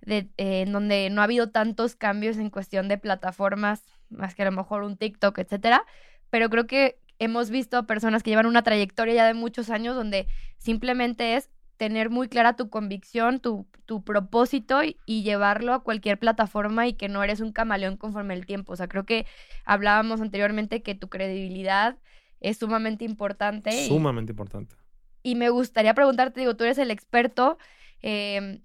de, 0.00 0.28
eh, 0.36 0.62
en 0.62 0.72
donde 0.72 1.10
no 1.10 1.20
ha 1.20 1.24
habido 1.24 1.50
tantos 1.50 1.96
cambios 1.96 2.36
en 2.38 2.50
cuestión 2.50 2.86
de 2.86 2.98
plataformas 2.98 3.82
más 4.10 4.36
que 4.36 4.42
a 4.42 4.44
lo 4.44 4.52
mejor 4.52 4.84
un 4.84 4.96
TikTok, 4.96 5.38
etcétera, 5.38 5.84
pero 6.30 6.50
creo 6.50 6.68
que 6.68 7.00
hemos 7.18 7.50
visto 7.50 7.84
personas 7.86 8.22
que 8.22 8.30
llevan 8.30 8.46
una 8.46 8.62
trayectoria 8.62 9.14
ya 9.14 9.26
de 9.26 9.34
muchos 9.34 9.70
años 9.70 9.96
donde 9.96 10.28
simplemente 10.58 11.34
es 11.34 11.50
tener 11.76 12.10
muy 12.10 12.28
clara 12.28 12.54
tu 12.54 12.70
convicción, 12.70 13.40
tu, 13.40 13.66
tu 13.86 14.04
propósito 14.04 14.82
y, 14.84 14.96
llevarlo 15.22 15.74
a 15.74 15.82
cualquier 15.82 16.18
plataforma 16.20 16.86
y 16.86 16.94
que 16.94 17.08
no 17.08 17.24
eres 17.24 17.40
un 17.40 17.52
camaleón 17.52 17.96
conforme 17.96 18.34
el 18.34 18.46
tiempo. 18.46 18.72
O 18.72 18.76
sea, 18.76 18.86
creo 18.86 19.04
que 19.04 19.26
hablábamos 19.64 20.20
anteriormente 20.20 20.82
que 20.82 20.94
tu 20.94 21.08
credibilidad 21.08 21.96
es 22.40 22.58
sumamente 22.58 23.04
importante. 23.04 23.86
Sumamente 23.86 24.32
importante. 24.32 24.76
Y 25.22 25.34
me 25.34 25.48
gustaría 25.50 25.94
preguntarte, 25.94 26.40
digo, 26.40 26.56
tú 26.56 26.64
eres 26.64 26.78
el 26.78 26.90
experto, 26.90 27.58
em, 28.02 28.62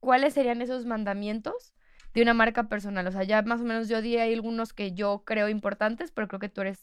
¿cuáles 0.00 0.34
serían 0.34 0.62
esos 0.62 0.86
mandamientos 0.86 1.74
de 2.16 2.22
una 2.22 2.32
marca 2.32 2.68
personal. 2.68 3.06
O 3.06 3.12
sea, 3.12 3.24
ya 3.24 3.42
más 3.42 3.60
o 3.60 3.64
menos 3.64 3.88
yo 3.88 4.00
di 4.00 4.16
ahí 4.16 4.32
algunos 4.32 4.72
que 4.72 4.92
yo 4.92 5.22
creo 5.26 5.50
importantes, 5.50 6.10
pero 6.10 6.26
creo 6.28 6.40
que 6.40 6.48
tú 6.48 6.62
eres 6.62 6.80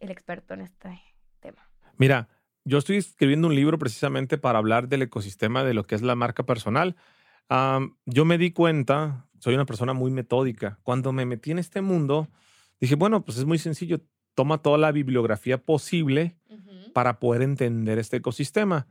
el 0.00 0.12
experto 0.12 0.54
en 0.54 0.60
este 0.60 1.02
tema. 1.40 1.68
Mira, 1.96 2.28
yo 2.64 2.78
estoy 2.78 2.98
escribiendo 2.98 3.48
un 3.48 3.56
libro 3.56 3.78
precisamente 3.78 4.38
para 4.38 4.60
hablar 4.60 4.88
del 4.88 5.02
ecosistema 5.02 5.64
de 5.64 5.74
lo 5.74 5.84
que 5.84 5.96
es 5.96 6.02
la 6.02 6.14
marca 6.14 6.46
personal. 6.46 6.94
yo 8.06 8.24
me 8.24 8.38
di 8.38 8.52
cuenta, 8.52 9.26
soy 9.40 9.54
una 9.54 9.66
persona 9.66 9.92
muy 9.92 10.12
metódica. 10.12 10.78
Cuando 10.84 11.12
me 11.12 11.26
metí 11.26 11.50
en 11.50 11.58
este 11.58 11.80
mundo, 11.80 12.28
dije, 12.80 12.94
bueno, 12.94 13.24
pues 13.24 13.38
es 13.38 13.44
muy 13.44 13.58
sencillo. 13.58 14.00
Toma 14.36 14.58
toda 14.58 14.78
la 14.78 14.92
bibliografía 14.92 15.58
posible 15.58 16.36
para 16.94 17.18
poder 17.18 17.42
entender 17.42 17.98
este 17.98 18.18
ecosistema. 18.18 18.86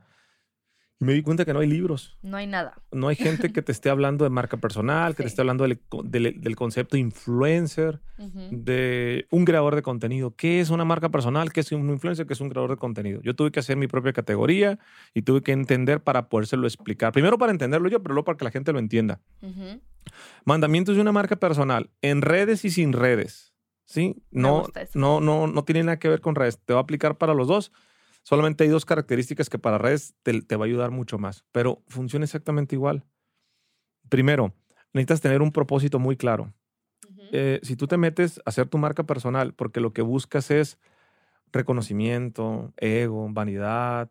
Y 0.98 1.04
me 1.04 1.12
di 1.12 1.22
cuenta 1.22 1.44
que 1.44 1.52
no 1.52 1.60
hay 1.60 1.68
libros. 1.68 2.16
No 2.22 2.36
hay 2.38 2.46
nada. 2.46 2.80
No 2.90 3.08
hay 3.08 3.16
gente 3.16 3.52
que 3.52 3.60
te 3.62 3.70
esté 3.70 3.90
hablando 3.90 4.24
de 4.24 4.30
marca 4.30 4.56
personal, 4.56 5.14
que 5.14 5.22
te 5.24 5.28
esté 5.28 5.42
hablando 5.42 5.64
del, 5.64 5.78
del- 6.04 6.40
del 6.40 6.56
concepto 6.56 6.96
influencer, 6.96 8.00
de 8.64 9.26
un 9.30 9.44
creador 9.44 9.74
de 9.74 9.82
contenido. 9.82 10.34
¿Qué 10.34 10.60
es 10.60 10.70
una 10.70 10.84
marca 10.86 11.10
personal? 11.10 11.52
¿Qué 11.52 11.60
es 11.60 11.70
un 11.72 11.88
influencer? 11.90 12.26
¿Qué 12.26 12.32
es 12.32 12.40
un 12.40 12.48
creador 12.48 12.70
de 12.70 12.76
contenido? 12.78 13.20
Yo 13.22 13.34
tuve 13.36 13.50
que 13.50 13.60
hacer 13.60 13.76
mi 13.76 13.88
propia 13.88 14.12
categoría 14.14 14.78
y 15.14 15.22
tuve 15.22 15.42
que 15.42 15.52
entender 15.52 16.00
para 16.02 16.28
podérselo 16.28 16.66
explicar. 16.66 17.12
Primero 17.12 17.36
para 17.38 17.52
entenderlo 17.52 17.88
yo, 17.88 18.02
pero 18.02 18.14
luego 18.14 18.24
para 18.24 18.38
que 18.38 18.44
la 18.44 18.50
gente 18.50 18.72
lo 18.72 18.78
entienda. 18.78 19.20
Mandamientos 20.44 20.94
de 20.96 21.02
una 21.02 21.12
marca 21.12 21.36
personal 21.36 21.90
en 22.02 22.22
redes 22.22 22.64
y 22.64 22.70
sin 22.70 22.92
redes. 22.92 23.52
¿Sí? 23.86 24.16
No, 24.30 24.66
no, 24.94 25.20
no, 25.20 25.46
no 25.46 25.64
tiene 25.64 25.84
nada 25.84 25.98
que 25.98 26.08
ver 26.08 26.20
con 26.20 26.34
redes. 26.34 26.58
Te 26.58 26.74
va 26.74 26.80
a 26.80 26.82
aplicar 26.82 27.16
para 27.16 27.34
los 27.34 27.48
dos. 27.48 27.72
Solamente 28.22 28.64
hay 28.64 28.70
dos 28.70 28.84
características 28.84 29.48
que 29.48 29.58
para 29.58 29.78
redes 29.78 30.14
te, 30.24 30.42
te 30.42 30.56
va 30.56 30.64
a 30.64 30.66
ayudar 30.66 30.90
mucho 30.90 31.16
más, 31.16 31.44
pero 31.52 31.82
funciona 31.86 32.24
exactamente 32.24 32.74
igual. 32.74 33.04
Primero, 34.08 34.52
necesitas 34.92 35.20
tener 35.20 35.40
un 35.40 35.52
propósito 35.52 36.00
muy 36.00 36.16
claro. 36.16 36.52
Eh, 37.32 37.60
si 37.62 37.76
tú 37.76 37.86
te 37.86 37.96
metes 37.96 38.38
a 38.38 38.50
hacer 38.50 38.68
tu 38.68 38.78
marca 38.78 39.04
personal 39.04 39.54
porque 39.54 39.80
lo 39.80 39.92
que 39.92 40.02
buscas 40.02 40.50
es 40.50 40.78
reconocimiento, 41.52 42.72
ego, 42.76 43.28
vanidad, 43.30 44.10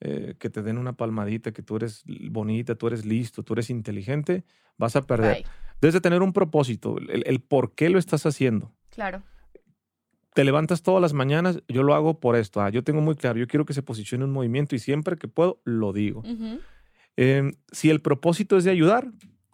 eh, 0.00 0.34
que 0.38 0.50
te 0.50 0.62
den 0.62 0.76
una 0.76 0.92
palmadita, 0.92 1.52
que 1.52 1.62
tú 1.62 1.76
eres 1.76 2.04
bonita, 2.30 2.74
tú 2.74 2.86
eres 2.88 3.06
listo, 3.06 3.42
tú 3.42 3.54
eres 3.54 3.70
inteligente, 3.70 4.44
vas 4.76 4.96
a 4.96 5.02
perder. 5.02 5.36
Bye. 5.36 5.46
Debes 5.80 5.94
de 5.94 6.00
tener 6.00 6.22
un 6.22 6.32
propósito, 6.32 6.98
el, 6.98 7.22
el 7.26 7.40
por 7.40 7.74
qué 7.74 7.88
lo 7.88 7.98
estás 7.98 8.26
haciendo. 8.26 8.72
Claro. 8.94 9.22
Te 10.34 10.44
levantas 10.44 10.82
todas 10.82 11.00
las 11.00 11.12
mañanas, 11.12 11.62
yo 11.68 11.82
lo 11.82 11.94
hago 11.94 12.18
por 12.18 12.34
esto. 12.36 12.60
ah, 12.60 12.70
yo 12.70 12.82
tengo 12.82 13.00
muy 13.00 13.14
claro, 13.14 13.38
yo 13.38 13.46
quiero 13.46 13.64
que 13.64 13.72
se 13.72 13.82
posicione 13.82 14.24
un 14.24 14.32
movimiento 14.32 14.74
y 14.74 14.80
siempre 14.80 15.16
que 15.16 15.28
puedo, 15.28 15.60
lo 15.64 15.92
digo. 15.92 16.22
Eh, 17.16 17.52
si 17.70 17.90
el 17.90 18.00
propósito 18.00 18.56
es 18.56 18.64
de 18.64 18.72
ayudar, 18.72 19.08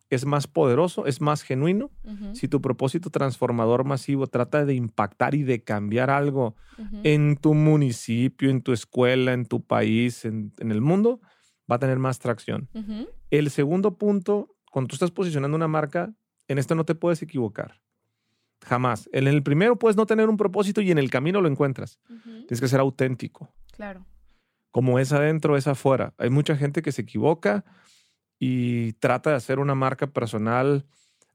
es 0.08 0.24
más 0.24 0.46
poderoso, 0.46 1.06
es 1.06 1.20
más 1.20 1.42
genuino. 1.42 1.90
Si 2.32 2.48
tu 2.48 2.60
propósito 2.60 3.10
transformador 3.10 3.84
masivo 3.84 4.26
trata 4.26 4.64
de 4.64 4.74
impactar 4.74 5.34
y 5.34 5.42
de 5.42 5.62
cambiar 5.62 6.10
algo 6.10 6.56
en 7.04 7.36
tu 7.36 7.54
municipio, 7.54 8.50
en 8.50 8.62
tu 8.62 8.72
escuela, 8.72 9.32
en 9.34 9.44
tu 9.46 9.62
país, 9.62 10.24
en, 10.24 10.52
en 10.58 10.72
el 10.72 10.80
mundo, 10.80 11.20
va 11.70 11.76
a 11.76 11.78
tener 11.78 11.98
más 11.98 12.18
tracción. 12.18 12.68
El 13.30 13.50
segundo 13.50 13.98
punto, 13.98 14.56
cuando 14.72 14.88
tú 14.88 14.96
estás 14.96 15.10
posicionando 15.10 15.56
una 15.56 15.68
marca, 15.68 16.12
en 16.48 16.58
esto 16.58 16.74
no 16.74 16.84
te 16.84 16.94
puedes 16.94 17.22
equivocar. 17.22 17.80
Jamás. 18.64 19.08
En 19.12 19.26
el 19.26 19.42
primero 19.42 19.76
puedes 19.78 19.96
no 19.96 20.06
tener 20.06 20.28
un 20.28 20.36
propósito 20.36 20.80
y 20.80 20.90
en 20.90 20.98
el 20.98 21.10
camino 21.10 21.40
lo 21.40 21.48
encuentras. 21.48 21.98
ujú. 22.08 22.30
Tienes 22.46 22.60
que 22.60 22.68
ser 22.68 22.80
auténtico. 22.80 23.52
Claro. 23.72 24.04
Como 24.70 24.98
es 24.98 25.12
adentro, 25.12 25.56
es 25.56 25.66
afuera. 25.66 26.12
Hay 26.18 26.30
mucha 26.30 26.56
gente 26.56 26.82
que 26.82 26.92
se 26.92 27.02
equivoca 27.02 27.64
y 28.38 28.92
trata 28.94 29.30
de 29.30 29.36
hacer 29.36 29.58
una 29.58 29.74
marca 29.74 30.06
personal 30.06 30.84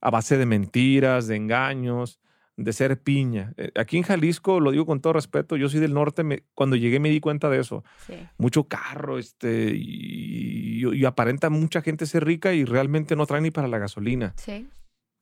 a 0.00 0.10
base 0.10 0.36
de 0.38 0.46
mentiras, 0.46 1.26
de 1.26 1.36
engaños, 1.36 2.20
de 2.56 2.72
ser 2.72 3.02
piña. 3.02 3.52
Eh, 3.58 3.70
Aquí 3.76 3.96
en 3.98 4.02
Jalisco, 4.02 4.60
lo 4.60 4.70
digo 4.70 4.86
con 4.86 5.00
todo 5.00 5.12
respeto, 5.12 5.56
yo 5.56 5.68
soy 5.68 5.80
del 5.80 5.92
norte, 5.94 6.22
me- 6.24 6.44
cuando 6.54 6.76
llegué 6.76 6.98
me 7.00 7.10
di 7.10 7.20
cuenta 7.20 7.50
de 7.50 7.58
eso. 7.60 7.84
Sí. 8.06 8.14
Mucho 8.38 8.64
carro, 8.64 9.18
este, 9.18 9.74
y, 9.76 10.84
y- 10.86 10.94
y 10.96 11.04
aparenta 11.04 11.50
mucha 11.50 11.82
gente 11.82 12.06
ser 12.06 12.24
rica 12.24 12.54
y 12.54 12.64
realmente 12.64 13.14
no 13.16 13.26
trae 13.26 13.40
ni 13.42 13.50
para 13.50 13.68
la 13.68 13.78
gasolina. 13.78 14.32
Sí. 14.36 14.68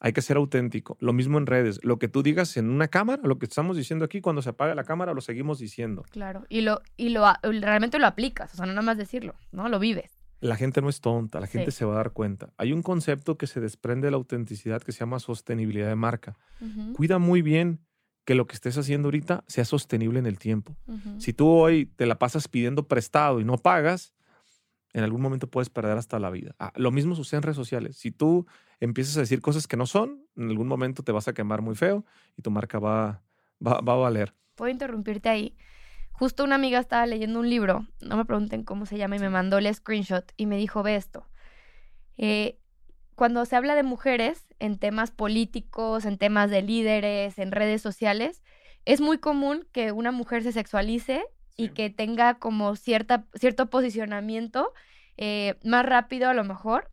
Hay 0.01 0.13
que 0.13 0.21
ser 0.23 0.37
auténtico. 0.37 0.97
Lo 1.01 1.13
mismo 1.13 1.39
en 1.39 1.47
redes. 1.47 1.81
Lo 1.83 1.99
que 1.99 2.09
tú 2.09 2.23
digas 2.23 2.57
en 2.57 2.69
una 2.71 2.89
cámara, 2.89 3.23
lo 3.25 3.39
que 3.39 3.47
estamos 3.47 3.77
diciendo 3.77 4.05
aquí, 4.05 4.21
cuando 4.21 4.43
se 4.43 4.51
apaga 4.51 4.75
la 4.75 4.85
cámara, 4.85 5.15
lo 5.15 5.21
seguimos 5.21 5.59
diciendo. 5.59 6.05
Claro. 6.11 6.45
Y 6.49 6.61
lo, 6.61 6.83
y 6.97 7.09
lo 7.11 7.25
realmente 7.43 7.99
lo 7.99 8.07
aplicas, 8.07 8.53
o 8.53 8.57
sea, 8.57 8.67
no 8.67 8.73
nada 8.73 8.85
más 8.85 8.99
decirlo, 8.99 9.35
¿no? 9.53 9.69
Lo 9.69 9.79
vives. 9.79 10.11
La 10.41 10.57
gente 10.57 10.83
no 10.83 10.91
es 10.91 11.01
tonta, 11.01 11.41
la 11.41 11.47
gente 11.47 11.71
Sí. 11.71 11.79
se 11.79 11.85
va 11.87 11.95
a 11.95 11.97
dar 11.97 12.11
cuenta. 12.11 12.53
Hay 12.59 12.73
un 12.73 12.83
concepto 12.83 13.39
que 13.39 13.47
se 13.47 13.61
desprende 13.61 14.09
de 14.09 14.11
la 14.11 14.19
autenticidad 14.19 14.83
que 14.83 14.93
se 14.93 14.99
llama 15.01 15.19
sostenibilidad 15.21 15.89
de 15.89 15.95
marca. 15.97 16.37
Cuida 16.95 17.19
muy 17.19 17.41
bien 17.41 17.81
que 18.27 18.35
lo 18.35 18.47
que 18.47 18.55
estés 18.55 18.77
haciendo 18.77 19.07
ahorita 19.07 19.45
sea 19.47 19.65
sostenible 19.65 20.19
en 20.19 20.27
el 20.27 20.39
tiempo. 20.39 20.77
Si 21.19 21.33
tú 21.33 21.49
hoy 21.49 21.87
te 21.87 22.05
la 22.05 22.19
pasas 22.19 22.49
pidiendo 22.49 22.89
prestado 22.89 23.41
y 23.41 23.45
no 23.45 23.57
pagas, 23.57 24.13
en 24.93 25.03
algún 25.03 25.23
momento 25.23 25.47
puedes 25.49 25.71
perder 25.71 25.97
hasta 25.97 26.19
la 26.19 26.29
vida. 26.31 26.55
Ah, 26.59 26.73
lo 26.77 26.91
mismo 26.91 27.15
sucede 27.15 27.39
en 27.39 27.43
redes 27.45 27.57
sociales. 27.57 27.97
Si 27.97 28.11
tú 28.11 28.47
empiezas 28.81 29.16
a 29.16 29.21
decir 29.21 29.40
cosas 29.40 29.66
que 29.66 29.76
no 29.76 29.87
son, 29.87 30.26
en 30.37 30.50
algún 30.50 30.69
momento 30.69 31.02
te 31.02 31.12
vas 31.12 31.28
a 31.28 31.35
quemar 31.35 31.62
muy 31.62 31.75
feo 31.75 32.04
y 32.37 32.43
tu 32.43 32.50
marca 32.50 32.78
va, 32.78 33.23
va, 33.64 33.81
va 33.81 33.93
a 33.95 33.97
valer. 33.97 34.35
Puedo 34.54 34.71
interrumpirte 34.71 35.28
ahí. 35.28 35.57
Justo 36.12 36.45
una 36.45 36.54
amiga 36.54 36.78
estaba 36.78 37.07
leyendo 37.07 37.40
un 37.40 37.50
libro, 37.50 37.88
no 38.00 38.16
me 38.16 38.25
pregunten 38.25 38.62
cómo 38.62 38.87
se 38.87 38.97
llama, 38.97 39.16
y 39.16 39.19
me 39.19 39.31
mandó 39.31 39.59
el 39.59 39.73
screenshot 39.75 40.33
y 40.37 40.47
me 40.47 40.57
dijo, 40.57 40.83
ve 40.85 40.95
esto. 40.95 41.26
Eh, 42.16 42.61
cuando 43.16 43.45
se 43.45 43.57
habla 43.57 43.75
de 43.75 43.83
mujeres 43.83 44.47
en 44.61 44.78
temas 44.78 45.11
políticos, 45.11 46.04
en 46.04 46.19
temas 46.19 46.50
de 46.50 46.62
líderes, 46.62 47.38
en 47.38 47.50
redes 47.52 47.83
sociales, 47.83 48.43
es 48.85 49.00
muy 49.00 49.19
común 49.19 49.66
que 49.73 49.93
una 49.93 50.12
mujer 50.12 50.43
se 50.43 50.52
sexualice 50.52 51.25
y 51.57 51.71
que 51.71 51.90
tenga 51.90 52.35
como 52.35 52.75
cierta, 52.76 53.26
cierto 53.35 53.71
posicionamiento 53.71 54.73
eh, 55.16 55.54
más 55.64 55.87
rápido 55.87 56.28
a 56.28 56.35
lo 56.35 56.45
mejor 56.45 56.90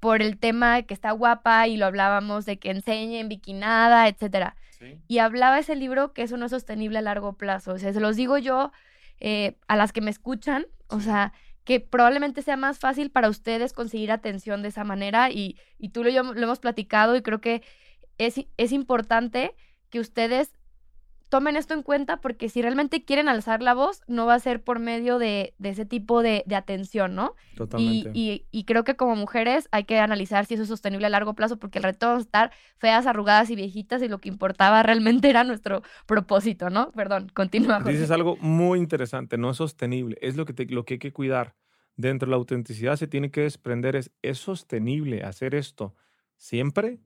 por 0.00 0.22
el 0.22 0.38
tema 0.38 0.76
de 0.76 0.86
que 0.86 0.94
está 0.94 1.10
guapa 1.12 1.66
y 1.66 1.76
lo 1.76 1.86
hablábamos 1.86 2.44
de 2.46 2.58
que 2.58 2.70
enseñe 2.70 3.18
en 3.18 3.28
bikinada, 3.28 4.08
etcétera. 4.08 4.56
Y 5.08 5.18
hablaba 5.18 5.58
ese 5.58 5.74
libro 5.74 6.12
que 6.12 6.22
eso 6.22 6.36
no 6.36 6.46
es 6.46 6.52
sostenible 6.52 6.98
a 6.98 7.02
largo 7.02 7.32
plazo. 7.32 7.72
O 7.72 7.78
sea, 7.78 7.92
se 7.92 8.00
los 8.00 8.14
digo 8.14 8.38
yo 8.38 8.70
eh, 9.18 9.56
a 9.66 9.74
las 9.74 9.92
que 9.92 10.00
me 10.00 10.10
escuchan, 10.10 10.66
o 10.86 11.00
sea, 11.00 11.32
que 11.64 11.80
probablemente 11.80 12.42
sea 12.42 12.56
más 12.56 12.78
fácil 12.78 13.10
para 13.10 13.28
ustedes 13.28 13.72
conseguir 13.72 14.12
atención 14.12 14.62
de 14.62 14.68
esa 14.68 14.84
manera 14.84 15.30
y, 15.30 15.58
y 15.78 15.88
tú 15.88 16.04
y 16.06 16.14
yo 16.14 16.22
lo 16.22 16.40
hemos 16.40 16.60
platicado 16.60 17.16
y 17.16 17.22
creo 17.22 17.40
que 17.40 17.62
es, 18.18 18.40
es 18.56 18.72
importante 18.72 19.54
que 19.90 20.00
ustedes 20.00 20.52
tomen 21.28 21.56
esto 21.56 21.74
en 21.74 21.82
cuenta 21.82 22.20
porque 22.20 22.48
si 22.48 22.62
realmente 22.62 23.04
quieren 23.04 23.28
alzar 23.28 23.62
la 23.62 23.74
voz, 23.74 24.02
no 24.06 24.26
va 24.26 24.34
a 24.34 24.38
ser 24.40 24.62
por 24.62 24.78
medio 24.78 25.18
de, 25.18 25.54
de 25.58 25.68
ese 25.70 25.84
tipo 25.84 26.22
de, 26.22 26.42
de 26.46 26.56
atención, 26.56 27.14
¿no? 27.14 27.34
Y, 27.52 27.56
Totalmente. 27.56 28.10
y- 28.14 28.46
y 28.50 28.64
creo 28.64 28.84
que 28.84 28.96
como 28.96 29.14
mujeres 29.16 29.68
hay 29.72 29.84
que 29.84 29.98
analizar 29.98 30.46
si 30.46 30.54
eso 30.54 30.62
es 30.62 30.68
sostenible 30.68 31.06
a 31.06 31.10
largo 31.10 31.34
plazo, 31.34 31.58
porque 31.58 31.78
el 31.78 31.84
reto 31.84 32.08
a 32.10 32.18
estar 32.18 32.50
feas, 32.78 33.06
arrugadas 33.06 33.50
y 33.50 33.56
viejitas, 33.56 34.02
y 34.02 34.08
lo 34.08 34.18
que 34.20 34.28
importaba 34.28 34.82
realmente 34.82 35.28
era 35.28 35.44
nuestro 35.44 35.82
propósito, 36.06 36.70
¿no? 36.70 36.90
Perdón, 36.92 37.30
continúa. 37.34 37.76
Jorge. 37.80 37.92
Dices 37.92 38.10
algo 38.10 38.36
muy 38.38 38.78
interesante, 38.78 39.36
no 39.38 39.50
es 39.50 39.56
sostenible, 39.58 40.16
es 40.20 40.36
lo 40.36 40.44
que, 40.44 40.52
te- 40.52 40.66
lo 40.66 40.84
que 40.84 40.94
hay 40.94 40.98
que 40.98 41.12
cuidar. 41.12 41.54
Dentro 41.96 42.26
de 42.26 42.30
la 42.30 42.36
autenticidad 42.36 42.94
se 42.96 43.08
tiene 43.08 43.30
que 43.30 43.40
desprender, 43.40 43.96
es, 43.96 44.12
¿es 44.22 44.38
sostenible 44.38 45.24
hacer 45.24 45.54
esto 45.56 45.94
siempre? 46.36 47.00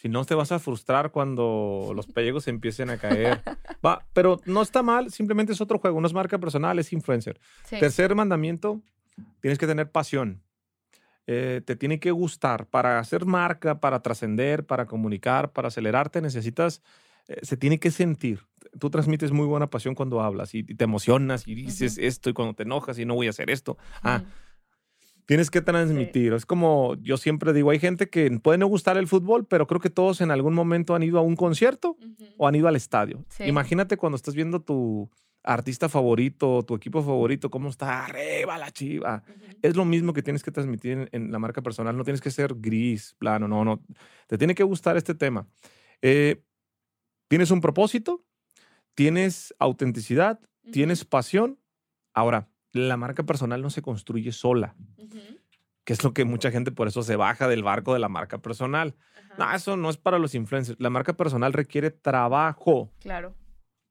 Si 0.00 0.08
no, 0.08 0.24
te 0.24 0.34
vas 0.34 0.50
a 0.50 0.58
frustrar 0.58 1.10
cuando 1.10 1.92
los 1.94 2.06
pellegos 2.06 2.48
empiecen 2.48 2.88
a 2.88 2.96
caer. 2.96 3.42
Va, 3.84 4.06
pero 4.14 4.40
no 4.46 4.62
está 4.62 4.82
mal, 4.82 5.10
simplemente 5.10 5.52
es 5.52 5.60
otro 5.60 5.78
juego, 5.78 6.00
no 6.00 6.06
es 6.06 6.14
marca 6.14 6.38
personal, 6.38 6.78
es 6.78 6.90
influencer. 6.94 7.38
Sí. 7.64 7.78
Tercer 7.78 8.14
mandamiento, 8.14 8.80
tienes 9.42 9.58
que 9.58 9.66
tener 9.66 9.90
pasión. 9.90 10.42
Eh, 11.26 11.60
te 11.66 11.76
tiene 11.76 12.00
que 12.00 12.12
gustar. 12.12 12.66
Para 12.66 12.98
hacer 12.98 13.26
marca, 13.26 13.78
para 13.78 14.00
trascender, 14.00 14.64
para 14.64 14.86
comunicar, 14.86 15.52
para 15.52 15.68
acelerarte, 15.68 16.22
necesitas, 16.22 16.80
eh, 17.28 17.40
se 17.42 17.58
tiene 17.58 17.78
que 17.78 17.90
sentir. 17.90 18.40
Tú 18.78 18.88
transmites 18.88 19.32
muy 19.32 19.44
buena 19.44 19.68
pasión 19.68 19.94
cuando 19.94 20.22
hablas 20.22 20.54
y, 20.54 20.60
y 20.60 20.76
te 20.76 20.84
emocionas 20.84 21.46
y 21.46 21.54
dices 21.54 21.98
esto 21.98 22.30
y 22.30 22.32
cuando 22.32 22.54
te 22.54 22.62
enojas 22.62 22.98
y 22.98 23.04
no 23.04 23.16
voy 23.16 23.26
a 23.26 23.30
hacer 23.30 23.50
esto. 23.50 23.76
Ah, 24.02 24.22
Ujú. 24.22 24.30
Tienes 25.26 25.50
que 25.50 25.60
transmitir. 25.60 26.32
Es 26.32 26.46
como 26.46 26.94
yo 27.02 27.16
siempre 27.16 27.52
digo, 27.52 27.70
hay 27.70 27.78
gente 27.78 28.08
que 28.08 28.30
puede 28.40 28.58
no 28.58 28.66
gustar 28.66 28.96
el 28.96 29.06
fútbol, 29.08 29.46
pero 29.46 29.66
creo 29.66 29.80
que 29.80 29.90
todos 29.90 30.20
en 30.20 30.30
algún 30.30 30.54
momento 30.54 30.94
han 30.94 31.02
ido 31.02 31.18
a 31.18 31.22
un 31.22 31.36
concierto 31.36 31.90
Ujú. 32.00 32.24
o 32.36 32.46
han 32.48 32.54
ido 32.54 32.68
al 32.68 32.76
estadio. 32.76 33.24
Sí. 33.28 33.44
Imagínate 33.44 33.96
cuando 33.96 34.16
estás 34.16 34.34
viendo 34.34 34.60
tu 34.60 35.10
artista 35.42 35.88
favorito, 35.88 36.62
tu 36.64 36.74
equipo 36.74 37.02
favorito, 37.02 37.50
cómo 37.50 37.70
está 37.70 38.04
arriba 38.04 38.58
la 38.58 38.70
chiva. 38.70 39.22
Es 39.62 39.74
lo 39.74 39.86
mismo 39.86 40.12
que 40.12 40.22
tienes 40.22 40.42
que 40.42 40.50
transmitir 40.50 40.92
en, 40.92 41.08
en 41.12 41.32
la 41.32 41.38
marca 41.38 41.62
personal. 41.62 41.96
No 41.96 42.04
tienes 42.04 42.20
que 42.20 42.30
ser 42.30 42.54
gris, 42.56 43.14
plano, 43.18 43.48
no, 43.48 43.64
no. 43.64 43.82
Te 44.26 44.36
tiene 44.36 44.54
que 44.54 44.64
gustar 44.64 44.98
este 44.98 45.14
tema. 45.14 45.48
Eh, 46.02 46.42
tienes 47.28 47.50
un 47.50 47.62
propósito, 47.62 48.22
tienes 48.94 49.54
autenticidad, 49.58 50.40
tienes 50.72 51.06
pasión. 51.06 51.58
Ahora, 52.12 52.49
la 52.72 52.96
marca 52.96 53.22
personal 53.24 53.62
no 53.62 53.70
se 53.70 53.82
construye 53.82 54.32
sola, 54.32 54.74
que 55.84 55.92
es 55.92 56.04
lo 56.04 56.12
que 56.14 56.24
mucha 56.24 56.50
gente 56.50 56.70
por 56.72 56.88
eso 56.88 57.02
se 57.02 57.16
baja 57.16 57.48
del 57.48 57.62
barco 57.62 57.92
de 57.94 57.98
la 58.00 58.08
marca 58.08 58.38
personal. 58.38 58.94
No, 59.38 59.50
eso 59.54 59.76
no 59.76 59.90
es 59.90 59.96
para 59.96 60.18
los 60.18 60.34
influencers. 60.34 60.78
La 60.80 60.90
marca 60.90 61.12
personal 61.14 61.52
requiere 61.52 61.90
trabajo 61.90 62.92
Claro. 63.00 63.34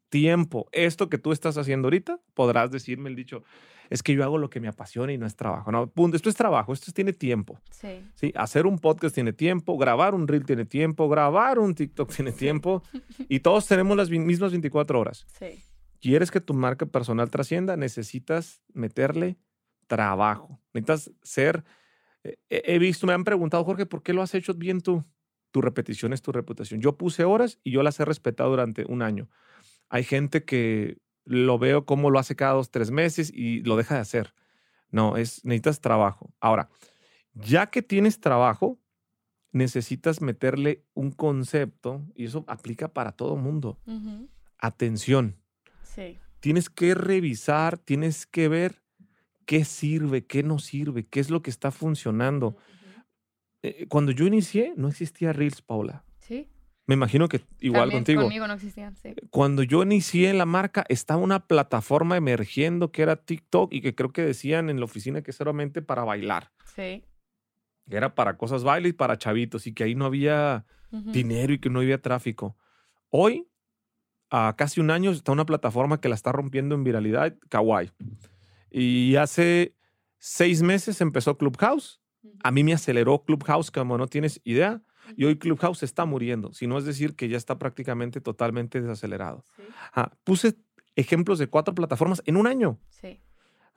tiempo. 0.09 0.67
Esto 0.71 1.09
que 1.09 1.17
tú 1.17 1.31
estás 1.31 1.57
haciendo 1.57 1.87
ahorita, 1.87 2.19
podrás 2.33 2.71
decirme 2.71 3.09
el 3.09 3.15
dicho, 3.15 3.43
es 3.89 4.03
que 4.03 4.13
yo 4.13 4.23
hago 4.23 4.37
lo 4.37 4.49
que 4.49 4.59
me 4.59 4.67
apasiona 4.67 5.11
y 5.13 5.17
no 5.17 5.25
es 5.25 5.35
trabajo. 5.35 5.71
No, 5.71 5.87
punto. 5.87 6.15
Esto 6.15 6.29
es 6.29 6.35
trabajo, 6.35 6.73
esto 6.73 6.91
tiene 6.91 7.11
tiempo. 7.13 7.59
Sí. 7.71 8.03
¿sí? 8.15 8.31
Hacer 8.35 8.65
un 8.67 8.77
podcast 8.79 9.15
tiene 9.15 9.33
tiempo, 9.33 9.77
grabar 9.77 10.13
un 10.13 10.27
reel 10.27 10.45
tiene 10.45 10.65
tiempo, 10.65 11.09
grabar 11.09 11.57
un 11.57 11.73
TikTok 11.73 12.13
tiene 12.13 12.31
tiempo 12.31 12.83
y 13.29 13.39
todos 13.39 13.65
tenemos 13.67 13.97
las 13.97 14.09
mismas 14.09 14.51
24 14.51 14.99
horas. 14.99 15.25
Sí. 15.39 15.59
¿Quieres 15.99 16.31
que 16.31 16.41
tu 16.41 16.53
marca 16.53 16.85
personal 16.85 17.29
trascienda? 17.29 17.75
Necesitas 17.77 18.61
meterle 18.73 19.37
trabajo. 19.87 20.61
Necesitas 20.73 21.11
ser. 21.23 21.63
eh, 22.23 22.37
He 22.49 22.75
he 22.75 22.79
visto, 22.79 23.05
me 23.07 23.13
han 23.13 23.23
preguntado, 23.23 23.63
Jorge, 23.63 23.85
¿por 23.85 24.01
qué 24.03 24.13
lo 24.13 24.21
has 24.21 24.33
hecho 24.35 24.53
bien 24.53 24.81
tú? 24.81 25.03
Tu 25.51 25.61
repetición 25.61 26.13
es 26.13 26.21
tu 26.21 26.31
reputación. 26.31 26.79
Yo 26.81 26.97
puse 26.97 27.23
horas 27.23 27.59
y 27.63 27.71
yo 27.71 27.81
las 27.83 27.99
he 27.99 28.05
respetado 28.05 28.49
durante 28.51 28.85
un 28.87 29.01
año. 29.01 29.29
Hay 29.89 30.03
gente 30.03 30.45
que 30.45 30.97
lo 31.25 31.57
veo 31.57 31.85
como 31.85 32.09
lo 32.11 32.19
hace 32.19 32.35
cada 32.35 32.53
dos, 32.53 32.69
tres 32.71 32.91
meses 32.91 33.31
y 33.33 33.61
lo 33.63 33.75
deja 33.75 33.95
de 33.95 34.01
hacer. 34.01 34.33
No, 34.91 35.17
es, 35.17 35.43
necesitas 35.43 35.81
trabajo. 35.81 36.33
Ahora, 36.39 36.69
ya 37.33 37.67
que 37.71 37.81
tienes 37.81 38.19
trabajo, 38.19 38.79
necesitas 39.51 40.21
meterle 40.21 40.85
un 40.93 41.11
concepto 41.11 42.05
y 42.15 42.25
eso 42.25 42.43
aplica 42.47 42.93
para 42.93 43.11
todo 43.13 43.35
mundo. 43.35 43.79
Atención. 44.59 45.38
Sí. 45.99 46.17
Tienes 46.39 46.69
que 46.69 46.95
revisar, 46.95 47.77
tienes 47.77 48.25
que 48.25 48.47
ver 48.47 48.81
qué 49.45 49.65
sirve, 49.65 50.25
qué 50.25 50.43
no 50.43 50.59
sirve, 50.59 51.05
qué 51.05 51.19
es 51.19 51.29
lo 51.29 51.41
que 51.41 51.49
está 51.49 51.71
funcionando. 51.71 52.55
Eh, 53.61 53.87
Cuando 53.89 54.11
yo 54.13 54.25
inicié, 54.25 54.73
no 54.77 54.87
existía 54.87 55.33
Reels, 55.33 55.61
Paula. 55.61 56.05
Sí. 56.19 56.47
Me 56.87 56.93
imagino 56.95 57.27
que 57.27 57.41
igual 57.59 57.81
También 57.83 57.99
contigo. 57.99 58.21
Conmigo 58.23 58.47
no 58.47 58.53
existían, 58.53 58.95
sí. 58.95 59.13
Cuando 59.29 59.61
yo 59.63 59.83
inicié 59.83 60.29
en 60.29 60.37
la 60.37 60.45
marca, 60.45 60.85
estaba 60.87 61.21
una 61.21 61.45
plataforma 61.45 62.15
emergiendo 62.17 62.91
que 62.91 63.01
era 63.01 63.17
TikTok 63.17 63.73
y 63.73 63.81
que 63.81 63.93
creo 63.93 64.11
que 64.13 64.23
decían 64.23 64.69
en 64.69 64.79
la 64.79 64.85
oficina 64.85 65.21
que 65.21 65.31
solamente 65.33 65.81
para 65.81 66.03
bailar, 66.03 66.51
Sí. 66.75 67.03
era 67.89 68.15
para 68.15 68.37
cosas 68.37 68.63
baile 68.63 68.89
y 68.89 68.93
para 68.93 69.17
chavitos 69.17 69.67
y 69.67 69.73
que 69.73 69.83
ahí 69.83 69.93
no 69.95 70.05
había 70.05 70.65
dinero 70.91 71.53
y 71.53 71.59
que 71.59 71.69
no 71.69 71.79
había 71.79 72.01
tráfico. 72.01 72.55
Hoy, 73.09 73.48
a 74.29 74.55
casi 74.57 74.79
un 74.79 74.91
año, 74.91 75.11
está 75.11 75.31
una 75.31 75.45
plataforma 75.45 75.99
que 75.99 76.09
la 76.09 76.15
está 76.15 76.31
rompiendo 76.31 76.75
en 76.75 76.83
viralidad, 76.83 77.35
Kawaii. 77.49 77.91
Y 78.69 79.15
hace 79.15 79.75
seis 80.17 80.61
meses 80.61 81.01
empezó 81.01 81.37
Clubhouse. 81.37 82.01
A 82.43 82.51
mí 82.51 82.63
me 82.63 82.73
aceleró 82.73 83.23
Clubhouse 83.23 83.71
como 83.71 83.97
no 83.97 84.07
tienes 84.07 84.41
idea. 84.43 84.81
Y 85.17 85.25
hoy 85.25 85.37
Clubhouse 85.37 85.81
está 85.81 86.05
muriendo, 86.05 86.53
si 86.53 86.67
no 86.67 86.77
es 86.77 86.85
decir 86.85 87.15
que 87.15 87.27
ya 87.29 87.37
está 87.37 87.57
prácticamente 87.57 88.21
totalmente 88.21 88.79
desacelerado. 88.79 89.43
Sí. 89.55 89.63
Ah, 89.93 90.11
puse 90.23 90.55
ejemplos 90.95 91.39
de 91.39 91.47
cuatro 91.47 91.73
plataformas 91.73 92.21
en 92.25 92.37
un 92.37 92.45
año. 92.45 92.79
Sí. 92.89 93.19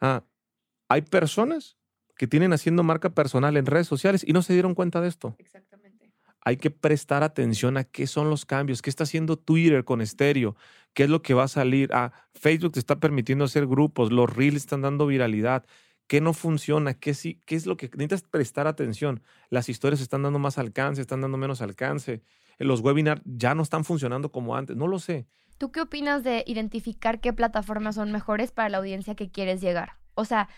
Ah, 0.01 0.25
hay 0.89 1.03
personas 1.03 1.79
que 2.17 2.27
tienen 2.27 2.53
haciendo 2.53 2.83
marca 2.83 3.11
personal 3.11 3.57
en 3.57 3.65
redes 3.65 3.87
sociales 3.87 4.25
y 4.27 4.33
no 4.33 4.43
se 4.43 4.53
dieron 4.53 4.75
cuenta 4.75 5.01
de 5.01 5.09
esto. 5.09 5.35
Exactamente. 5.39 5.72
Hay 6.45 6.57
que 6.57 6.71
prestar 6.71 7.23
atención 7.23 7.77
a 7.77 7.85
qué 7.85 8.07
son 8.07 8.29
los 8.29 8.45
cambios, 8.45 8.83
qué 8.83 8.91
está 8.91 9.05
haciendo 9.05 9.37
Twitter 9.37 9.85
con 9.85 10.01
estéreo, 10.01 10.57
qué 10.93 11.05
es 11.05 11.11
lo 11.11 11.23
que 11.23 11.35
va 11.35 11.45
a 11.45 11.49
salir. 11.49 11.91
Ah, 11.93 12.13
Facebook 12.35 12.73
te 12.73 12.81
está 12.81 12.99
permitiendo 12.99 13.45
hacer 13.45 13.67
grupos, 13.67 14.13
los 14.13 14.35
reels 14.35 14.57
están 14.57 14.83
dando 14.83 15.07
viralidad. 15.07 15.65
¿Qué 16.09 16.21
no 16.21 16.33
funciona? 16.33 16.95
¿Qué, 16.95 17.15
sí, 17.15 17.41
¿Qué 17.47 17.55
es 17.55 17.65
lo 17.65 17.77
que 17.77 17.87
necesitas 17.95 18.23
prestar 18.23 18.67
atención? 18.67 19.23
Las 19.51 19.69
historias 19.69 20.01
están 20.01 20.23
dando 20.23 20.39
más 20.39 20.59
alcance, 20.59 21.01
están 21.01 21.21
dando 21.21 21.39
menos 21.39 21.63
alcance. 21.63 22.23
Los 22.59 22.81
webinars 22.81 23.23
ya 23.25 23.55
no 23.55 23.63
están 23.63 23.85
funcionando 23.85 24.31
como 24.31 24.57
antes. 24.57 24.77
No 24.77 24.89
lo 24.89 24.99
sé. 24.99 25.27
¿Tú 25.59 25.71
qué 25.71 25.81
opinas 25.81 26.25
de 26.25 26.45
identificar 26.47 27.21
qué 27.21 27.33
plataformas 27.33 27.95
son 27.95 28.11
mejores 28.11 28.51
para 28.51 28.69
la 28.69 28.79
audiencia 28.79 29.15
que 29.15 29.31
quieres 29.31 29.61
llegar? 29.61 29.93
O 30.15 30.25
sea, 30.25 30.49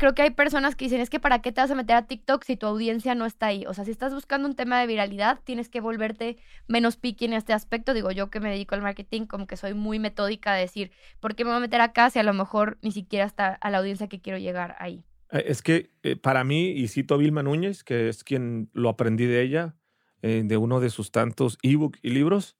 creo 0.00 0.14
que 0.14 0.22
hay 0.22 0.30
personas 0.30 0.76
que 0.76 0.86
dicen, 0.86 1.02
es 1.02 1.10
que 1.10 1.20
¿para 1.20 1.42
qué 1.42 1.52
te 1.52 1.60
vas 1.60 1.70
a 1.70 1.74
meter 1.74 1.94
a 1.94 2.06
TikTok 2.06 2.42
si 2.42 2.56
tu 2.56 2.66
audiencia 2.66 3.14
no 3.14 3.26
está 3.26 3.48
ahí? 3.48 3.66
O 3.66 3.74
sea, 3.74 3.84
si 3.84 3.90
estás 3.90 4.14
buscando 4.14 4.48
un 4.48 4.56
tema 4.56 4.80
de 4.80 4.86
viralidad, 4.86 5.40
tienes 5.44 5.68
que 5.68 5.82
volverte 5.82 6.38
menos 6.66 6.96
picky 6.96 7.26
en 7.26 7.34
este 7.34 7.52
aspecto. 7.52 7.92
Digo, 7.92 8.10
yo 8.10 8.30
que 8.30 8.40
me 8.40 8.48
dedico 8.50 8.74
al 8.74 8.80
marketing, 8.80 9.26
como 9.26 9.46
que 9.46 9.58
soy 9.58 9.74
muy 9.74 9.98
metódica 9.98 10.54
de 10.54 10.62
decir, 10.62 10.90
¿por 11.20 11.34
qué 11.34 11.44
me 11.44 11.50
voy 11.50 11.58
a 11.58 11.60
meter 11.60 11.82
acá 11.82 12.08
si 12.08 12.18
a 12.18 12.22
lo 12.22 12.32
mejor 12.32 12.78
ni 12.80 12.92
siquiera 12.92 13.26
está 13.26 13.52
a 13.52 13.70
la 13.70 13.76
audiencia 13.76 14.08
que 14.08 14.22
quiero 14.22 14.38
llegar 14.38 14.74
ahí? 14.78 15.04
Eh, 15.32 15.44
Es 15.46 15.60
que 15.60 15.90
eh, 16.02 16.16
para 16.16 16.44
mí, 16.44 16.70
y 16.70 16.88
cito 16.88 17.14
a 17.14 17.18
Vilma 17.18 17.42
Núñez, 17.42 17.84
que 17.84 18.08
es 18.08 18.24
quien 18.24 18.70
lo 18.72 18.88
aprendí 18.88 19.26
de 19.26 19.42
ella, 19.42 19.76
eh, 20.22 20.40
de 20.42 20.56
uno 20.56 20.80
de 20.80 20.88
sus 20.88 21.12
tantos 21.12 21.58
ebook 21.62 21.98
y 22.00 22.08
libros, 22.08 22.56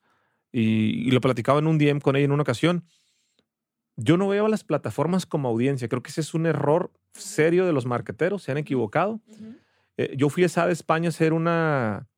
y, 0.52 1.08
y 1.08 1.10
lo 1.10 1.22
platicaba 1.22 1.58
en 1.60 1.68
un 1.68 1.78
DM 1.78 2.00
con 2.00 2.16
ella 2.16 2.26
en 2.26 2.32
una 2.32 2.42
ocasión. 2.42 2.84
Yo 4.02 4.16
no 4.16 4.28
veo 4.28 4.46
a 4.46 4.48
las 4.48 4.64
plataformas 4.64 5.26
como 5.26 5.48
audiencia. 5.48 5.88
Creo 5.88 6.02
que 6.02 6.10
ese 6.10 6.20
es 6.20 6.34
un 6.34 6.46
error 6.46 6.90
serio 7.12 7.66
de 7.66 7.72
los 7.72 7.86
marqueteros. 7.86 8.42
Se 8.42 8.52
han 8.52 8.58
equivocado. 8.58 9.20
Eh, 9.96 10.14
yo 10.16 10.28
fui 10.28 10.44
a 10.44 10.48
SAD 10.48 10.70
España 10.70 11.08
a 11.08 11.10
hacer 11.10 11.32
una, 11.32 12.08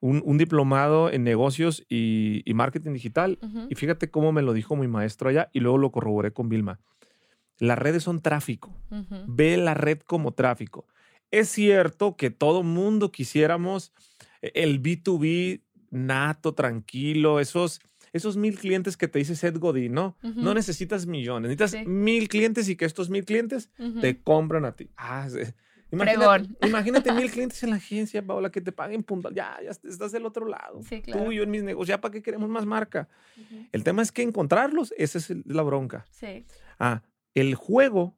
un, 0.00 0.22
un 0.24 0.38
diplomado 0.38 1.10
en 1.10 1.24
negocios 1.24 1.84
y, 1.88 2.42
y 2.44 2.54
marketing 2.54 2.92
digital. 2.92 3.38
Y 3.68 3.74
fíjate 3.74 4.10
cómo 4.10 4.32
me 4.32 4.42
lo 4.42 4.52
dijo 4.52 4.76
mi 4.76 4.86
maestro 4.86 5.28
allá 5.28 5.50
y 5.52 5.60
luego 5.60 5.78
lo 5.78 5.90
corroboré 5.90 6.32
con 6.32 6.48
Vilma. 6.48 6.80
Las 7.58 7.78
redes 7.78 8.04
son 8.04 8.20
tráfico 8.20 8.72
ve 9.26 9.56
la 9.56 9.74
red 9.74 9.98
como 10.00 10.32
tráfico. 10.32 10.86
Es 11.30 11.48
cierto 11.48 12.16
que 12.16 12.30
todo 12.30 12.62
mundo 12.62 13.10
quisiéramos 13.10 13.92
eh, 14.42 14.52
el 14.54 14.80
B2B 14.80 15.62
nato, 15.90 16.54
tranquilo, 16.54 17.40
esos, 17.40 17.80
esos 18.12 18.36
mil 18.36 18.58
clientes 18.58 18.96
que 18.96 19.08
te 19.08 19.18
dice 19.18 19.36
Seth 19.36 19.58
Godin, 19.58 19.92
¿no? 19.92 20.16
Ujú. 20.22 20.40
No 20.40 20.54
necesitas 20.54 21.06
millones, 21.06 21.50
necesitas 21.50 21.70
Sí. 21.72 21.86
mil 21.88 22.28
clientes 22.28 22.68
y 22.68 22.76
que 22.76 22.84
estos 22.84 23.10
mil 23.10 23.24
clientes 23.24 23.70
Ujú. 23.78 24.00
te 24.00 24.20
compran 24.22 24.64
a 24.64 24.72
ti. 24.72 24.90
Ah, 24.96 25.28
sí. 25.30 25.38
imagínate, 25.90 26.48
imagínate 26.66 27.12
mil 27.12 27.30
clientes 27.30 27.62
en 27.62 27.70
la 27.70 27.76
agencia, 27.76 28.22
Paola, 28.26 28.50
que 28.50 28.60
te 28.60 28.72
paguen 28.72 29.02
puntual. 29.02 29.34
Ya, 29.34 29.58
ya 29.64 29.70
estás 29.70 30.12
del 30.12 30.26
otro 30.26 30.46
lado. 30.46 30.82
Sí, 30.82 31.00
claro. 31.00 31.24
Tú 31.24 31.32
y 31.32 31.36
yo 31.36 31.42
en 31.44 31.50
mis 31.50 31.62
negocios, 31.62 31.88
ya 31.88 32.00
para 32.00 32.12
qué 32.12 32.22
queremos 32.22 32.48
más 32.50 32.66
marca. 32.66 33.08
Ujú. 33.36 33.66
El 33.72 33.84
tema 33.84 34.02
es 34.02 34.12
que 34.12 34.22
encontrarlos, 34.22 34.92
esa 34.98 35.18
es 35.18 35.32
la 35.46 35.62
bronca. 35.62 36.04
Sí. 36.10 36.44
Ah, 36.78 37.02
el 37.34 37.54
juego 37.54 38.16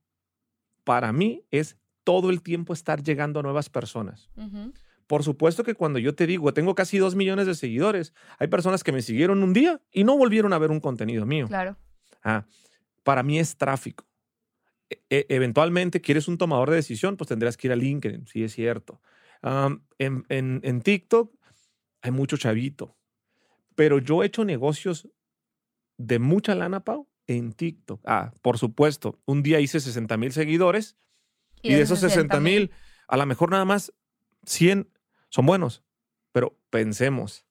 para 0.84 1.12
mí 1.12 1.44
es 1.50 1.76
todo 2.04 2.30
el 2.30 2.42
tiempo 2.42 2.72
estar 2.72 3.02
llegando 3.02 3.38
a 3.40 3.42
nuevas 3.42 3.68
personas. 3.70 4.30
Ujú. 4.36 4.72
Por 5.10 5.24
supuesto 5.24 5.64
que 5.64 5.74
cuando 5.74 5.98
yo 5.98 6.14
te 6.14 6.24
digo, 6.24 6.54
tengo 6.54 6.76
casi 6.76 6.98
dos 6.98 7.16
millones 7.16 7.44
de 7.48 7.56
seguidores, 7.56 8.14
hay 8.38 8.46
personas 8.46 8.84
que 8.84 8.92
me 8.92 9.02
siguieron 9.02 9.42
un 9.42 9.52
día 9.52 9.80
y 9.90 10.04
no 10.04 10.16
volvieron 10.16 10.52
a 10.52 10.58
ver 10.58 10.70
un 10.70 10.78
contenido 10.78 11.26
mío. 11.26 11.48
Claro. 11.48 11.76
Ah, 12.22 12.46
para 13.02 13.24
mí 13.24 13.40
es 13.40 13.56
tráfico. 13.56 14.06
E- 14.88 15.02
e- 15.10 15.26
eventualmente 15.30 16.00
quieres 16.00 16.28
un 16.28 16.38
tomador 16.38 16.70
de 16.70 16.76
decisión, 16.76 17.16
pues 17.16 17.26
tendrás 17.26 17.56
que 17.56 17.66
ir 17.66 17.72
a 17.72 17.76
LinkedIn, 17.76 18.28
sí 18.28 18.44
es 18.44 18.52
cierto. 18.52 19.00
En, 19.98 20.24
en- 20.28 20.60
en 20.62 20.80
TikTok 20.80 21.34
hay 22.02 22.12
mucho 22.12 22.36
chavito, 22.36 22.96
pero 23.74 23.98
yo 23.98 24.22
he 24.22 24.26
hecho 24.26 24.44
negocios 24.44 25.08
de 25.96 26.20
mucha 26.20 26.54
lana, 26.54 26.84
Pau, 26.84 27.08
en 27.26 27.52
TikTok. 27.52 28.00
Ah, 28.06 28.30
por 28.42 28.58
supuesto, 28.58 29.18
un 29.24 29.42
día 29.42 29.58
hice 29.58 29.80
60 29.80 30.16
mil 30.16 30.30
seguidores 30.30 30.96
y, 31.62 31.74
de 31.74 31.80
esos 31.82 31.98
60 31.98 32.38
mil, 32.38 32.70
a 33.08 33.16
lo 33.16 33.26
mejor 33.26 33.50
nada 33.50 33.64
más 33.64 33.92
100 34.46 34.88
son 35.30 35.46
buenos, 35.46 35.82
pero 36.32 36.58
pensemos, 36.70 37.46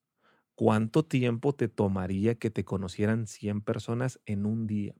¿cuánto 0.53 1.03
tiempo 1.03 1.53
te 1.53 1.67
tomaría 1.67 2.35
que 2.35 2.49
te 2.49 2.63
conocieran 2.63 3.25
100 3.25 3.61
personas 3.61 4.19
en 4.25 4.45
un 4.45 4.67
día? 4.67 4.95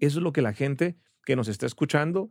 Eso 0.00 0.18
es 0.18 0.22
lo 0.22 0.32
que 0.32 0.42
la 0.42 0.52
gente 0.52 0.96
que 1.24 1.36
nos 1.36 1.48
está 1.48 1.66
escuchando 1.66 2.30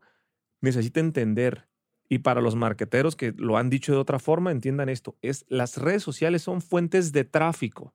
necesita 0.61 0.99
entender. 0.99 1.67
Y 2.07 2.19
para 2.19 2.39
los 2.39 2.55
marqueteros 2.55 3.15
que 3.15 3.33
lo 3.35 3.57
han 3.57 3.69
dicho 3.69 3.91
de 3.91 3.97
otra 3.97 4.19
forma, 4.19 4.51
entiendan 4.51 4.89
esto. 4.89 5.17
Es, 5.21 5.45
las 5.49 5.77
redes 5.77 6.03
sociales 6.03 6.41
son 6.41 6.61
fuentes 6.61 7.11
de 7.11 7.23
tráfico. 7.25 7.93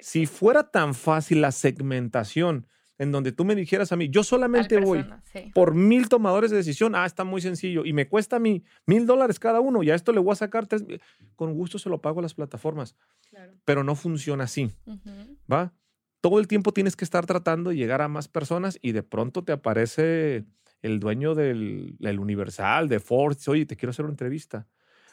Si 0.00 0.26
fuera 0.26 0.70
tan 0.70 0.94
fácil 0.94 1.40
la 1.40 1.52
segmentación 1.52 2.66
en 2.98 3.10
donde 3.12 3.32
tú 3.32 3.44
me 3.44 3.54
dijeras 3.54 3.90
a 3.92 3.96
mí, 3.96 4.08
yo 4.08 4.22
solamente 4.22 4.78
voy 4.78 5.04
sí. 5.24 5.50
por 5.54 5.74
mil 5.74 6.08
tomadores 6.08 6.50
de 6.50 6.56
decisión, 6.58 6.94
ah, 6.94 7.04
está 7.06 7.24
muy 7.24 7.40
sencillo 7.40 7.84
y 7.84 7.92
me 7.92 8.08
cuesta 8.08 8.36
a 8.36 8.38
mí 8.38 8.62
mil 8.86 9.04
dólares 9.06 9.38
cada 9.40 9.60
uno 9.60 9.82
y 9.82 9.90
a 9.90 9.94
esto 9.94 10.12
le 10.12 10.20
voy 10.20 10.32
a 10.32 10.36
sacar 10.36 10.66
tres, 10.66 10.84
mil". 10.86 11.00
con 11.34 11.54
gusto 11.54 11.78
se 11.78 11.88
lo 11.88 12.00
pago 12.00 12.20
a 12.20 12.22
las 12.22 12.34
plataformas, 12.34 12.96
Claro. 13.30 13.52
pero 13.64 13.82
no 13.82 13.96
funciona 13.96 14.44
así. 14.44 14.70
Ujú. 14.86 15.36
¿va? 15.52 15.72
Todo 16.20 16.38
el 16.38 16.46
tiempo 16.46 16.72
tienes 16.72 16.94
que 16.96 17.04
estar 17.04 17.26
tratando 17.26 17.70
de 17.70 17.76
llegar 17.76 18.00
a 18.00 18.08
más 18.08 18.28
personas 18.28 18.78
y 18.80 18.92
de 18.92 19.02
pronto 19.02 19.42
te 19.44 19.52
aparece 19.52 20.44
el 20.80 21.00
dueño 21.00 21.34
del, 21.34 21.96
del 21.98 22.18
Universal, 22.20 22.88
de 22.88 23.00
Ford, 23.00 23.36
dice, 23.36 23.50
oye, 23.50 23.66
te 23.66 23.76
quiero 23.76 23.90
hacer 23.90 24.04
una 24.04 24.12
entrevista. 24.12 24.68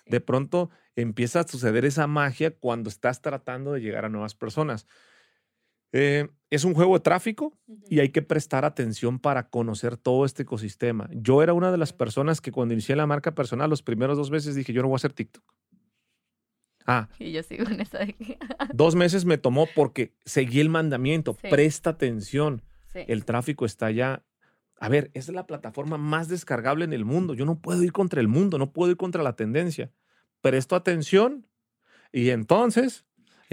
De 0.06 0.20
pronto 0.20 0.70
empieza 0.96 1.40
a 1.42 1.48
suceder 1.48 1.86
esa 1.86 2.06
magia 2.08 2.52
cuando 2.52 2.90
estás 2.90 3.22
tratando 3.22 3.72
de 3.74 3.80
llegar 3.82 4.04
a 4.06 4.10
nuevas 4.10 4.36
personas. 4.36 4.86
Eh, 5.94 6.30
es 6.50 6.66
un 6.66 6.74
juego 6.74 6.96
de 6.96 7.00
tráfico 7.00 7.58
y 7.90 8.00
hay 8.00 8.10
que 8.10 8.22
prestar 8.22 8.66
atención 8.66 9.20
para 9.20 9.50
conocer 9.50 9.96
todo 9.98 10.26
este 10.26 10.44
ecosistema. 10.44 11.10
Yo 11.14 11.42
era 11.44 11.54
una 11.54 11.72
de 11.72 11.78
las 11.78 11.94
personas 11.94 12.42
que 12.42 12.52
cuando 12.52 12.74
inicié 12.74 12.96
la 12.96 13.08
marca 13.08 13.34
personal, 13.34 13.70
los 13.70 13.82
primeros 13.82 14.18
dos 14.18 14.32
meses 14.32 14.56
dije, 14.56 14.74
yo 14.74 14.82
no 14.82 14.90
voy 14.90 14.96
a 14.96 14.98
hacer 14.98 15.14
TikTok. 15.14 15.44
Ah, 16.86 17.08
Y 17.20 17.32
yo 17.32 17.42
sigo 17.44 17.66
en 17.66 17.80
esa 17.80 18.00
de 18.00 18.14
que... 18.14 18.38
Dos 18.74 18.96
meses 18.96 19.24
me 19.24 19.38
tomó 19.38 19.68
porque 19.76 20.14
seguí 20.26 20.60
el 20.60 20.70
mandamiento. 20.70 21.38
Sí. 21.42 21.48
Presta 21.50 21.92
atención. 21.92 22.64
Sí. 22.92 23.00
El 23.08 23.24
tráfico 23.24 23.66
está 23.66 23.92
ya. 23.92 24.26
A 24.80 24.90
ver, 24.90 25.12
es 25.14 25.30
la 25.30 25.46
plataforma 25.46 25.98
más 25.98 26.28
descargable 26.28 26.84
en 26.84 26.92
el 26.92 27.06
mundo. 27.06 27.34
Yo 27.34 27.46
no 27.46 27.60
puedo 27.60 27.84
ir 27.84 27.94
contra 27.94 28.20
el 28.20 28.28
mundo, 28.28 28.58
no 28.58 28.74
puedo 28.74 28.92
ir 28.92 28.98
contra 28.98 29.24
la 29.24 29.36
tendencia. 29.36 29.92
Presto 30.42 30.76
atención 30.76 31.48
y 32.12 32.32
entonces 32.32 33.06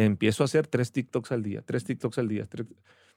empiezo 0.04 0.42
a 0.42 0.46
hacer 0.46 0.66
tres 0.66 0.92
TikToks 0.92 1.32
al 1.32 1.42
día, 1.42 1.62
tres 1.62 1.84
TikToks 1.84 2.18
al 2.18 2.28
día. 2.28 2.46
tres- 2.46 2.66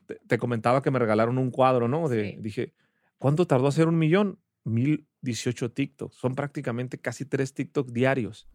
Te, 0.06 0.15
te 0.28 0.38
comentaba 0.38 0.82
que 0.82 0.91
me 0.91 1.00
regalaron 1.00 1.38
un 1.38 1.52
cuadro, 1.52 1.88
¿no? 1.88 2.10
De, 2.10 2.32
Sí. 2.32 2.38
Dije, 2.41 2.74
¿Cuánto 3.17 3.46
tardó 3.46 3.67
hacer 3.67 3.88
un 3.88 4.00
millón? 4.00 4.39
1018 4.63 5.72
TikToks. 5.72 6.15
Son 6.15 6.34
prácticamente 6.34 6.98
casi 6.98 7.24
tres 7.26 7.54
TikToks 7.54 7.94
diarios. 7.94 8.48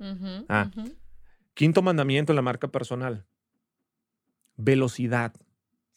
ah. 0.48 0.70
Quinto 1.54 1.82
mandamiento 1.82 2.32
en 2.32 2.36
la 2.36 2.42
marca 2.42 2.66
personal. 2.68 3.24
Velocidad. 4.56 5.34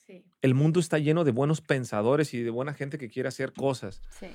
Sí. 0.05 0.23
El 0.41 0.53
mundo 0.53 0.79
está 0.79 0.99
lleno 0.99 1.23
de 1.23 1.31
buenos 1.31 1.61
pensadores 1.61 2.33
y 2.33 2.41
de 2.43 2.49
buena 2.49 2.73
gente 2.73 2.97
que 2.97 3.09
quiere 3.09 3.29
hacer 3.29 3.53
cosas. 3.53 4.01
Sí. 4.19 4.27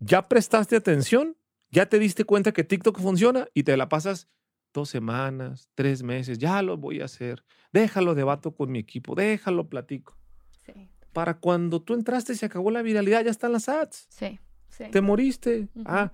¿Ya 0.00 0.22
prestaste 0.28 0.76
atención? 0.76 1.36
¿Ya 1.70 1.86
te 1.86 1.98
diste 1.98 2.24
cuenta 2.24 2.52
que 2.52 2.62
TikTok 2.64 3.00
funciona? 3.00 3.48
Y 3.54 3.62
te 3.64 3.76
la 3.76 3.88
pasas 3.88 4.28
dos 4.74 4.90
semanas, 4.90 5.70
tres 5.74 6.02
meses. 6.02 6.38
Ya 6.38 6.60
lo 6.60 6.76
voy 6.76 7.00
a 7.00 7.06
hacer. 7.06 7.42
Déjalo, 7.72 8.14
debato 8.14 8.54
con 8.54 8.70
mi 8.70 8.80
equipo. 8.80 9.14
Déjalo, 9.14 9.70
platico. 9.70 10.18
Sí. 10.66 10.90
Para 11.14 11.38
cuando 11.38 11.80
tú 11.80 11.94
entraste 11.94 12.34
y 12.34 12.36
se 12.36 12.44
acabó 12.44 12.70
la 12.70 12.82
viralidad, 12.82 13.24
ya 13.24 13.30
están 13.30 13.52
las 13.52 13.70
ads. 13.70 14.06
Sí. 14.10 14.40
sí. 14.68 14.84
Te 14.90 15.00
moriste. 15.00 15.68
Ah, 15.86 16.12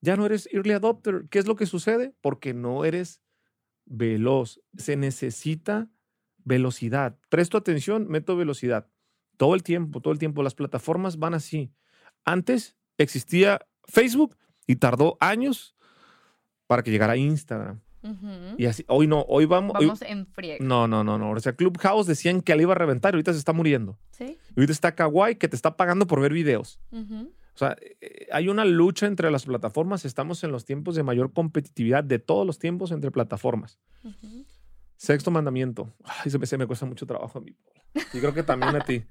ya 0.00 0.16
no 0.16 0.24
eres 0.24 0.48
early 0.52 0.72
adopter. 0.72 1.26
¿Qué 1.28 1.38
es 1.38 1.46
lo 1.46 1.56
que 1.56 1.66
sucede? 1.66 2.14
Porque 2.22 2.54
no 2.54 2.84
eres 2.84 3.20
veloz. 3.84 4.60
Se 4.78 4.96
necesita 4.96 5.90
velocidad. 6.44 7.18
Presto 7.28 7.58
atención, 7.58 8.08
meto 8.08 8.36
velocidad. 8.36 8.88
Todo 9.36 9.54
el 9.54 9.62
tiempo, 9.62 10.00
todo 10.00 10.12
el 10.12 10.18
tiempo. 10.18 10.42
Las 10.42 10.54
plataformas 10.54 11.18
van 11.18 11.34
así. 11.34 11.72
Antes 12.24 12.76
existía 12.96 13.66
Facebook 13.84 14.36
y 14.68 14.76
tardó 14.76 15.16
años 15.20 15.74
para 16.72 16.82
que 16.82 16.90
llegara 16.90 17.18
Instagram. 17.18 17.82
Y 18.56 18.64
así, 18.64 18.82
hoy 18.88 19.06
no, 19.06 19.26
hoy 19.28 19.44
vamos. 19.44 19.74
Vamos 19.74 20.00
en 20.00 20.26
friega. 20.26 20.64
No, 20.64 20.88
no, 20.88 21.04
no, 21.04 21.18
no. 21.18 21.32
O 21.32 21.38
sea, 21.38 21.52
Clubhouse 21.52 22.06
decían 22.06 22.40
que 22.40 22.56
le 22.56 22.62
iba 22.62 22.72
a 22.72 22.74
reventar 22.74 23.12
y 23.12 23.16
ahorita 23.16 23.34
se 23.34 23.38
está 23.38 23.52
muriendo. 23.52 23.98
Sí. 24.12 24.38
Y 24.48 24.60
ahorita 24.60 24.72
está 24.72 24.94
Kawaii 24.94 25.34
que 25.34 25.48
te 25.48 25.54
está 25.54 25.76
pagando 25.76 26.06
por 26.06 26.22
ver 26.22 26.32
videos. 26.32 26.80
O 26.90 27.58
sea, 27.58 27.76
eh, 28.00 28.26
hay 28.32 28.48
una 28.48 28.64
lucha 28.64 29.04
entre 29.04 29.30
las 29.30 29.44
plataformas. 29.44 30.06
Estamos 30.06 30.42
en 30.44 30.50
los 30.50 30.64
tiempos 30.64 30.94
de 30.94 31.02
mayor 31.02 31.34
competitividad 31.34 32.02
de 32.02 32.18
todos 32.18 32.46
los 32.46 32.58
tiempos 32.58 32.90
entre 32.90 33.10
plataformas. 33.10 33.78
Sexto 34.96 35.30
mandamiento. 35.30 35.92
Ay, 36.04 36.30
se 36.30 36.38
me, 36.38 36.46
se 36.46 36.56
me 36.56 36.66
cuesta 36.66 36.86
mucho 36.86 37.04
trabajo 37.04 37.38
a 37.38 37.42
mí. 37.42 37.54
Y 38.14 38.18
creo 38.18 38.32
que 38.32 38.44
también 38.44 38.74
a 38.76 38.80
ti. 38.80 39.04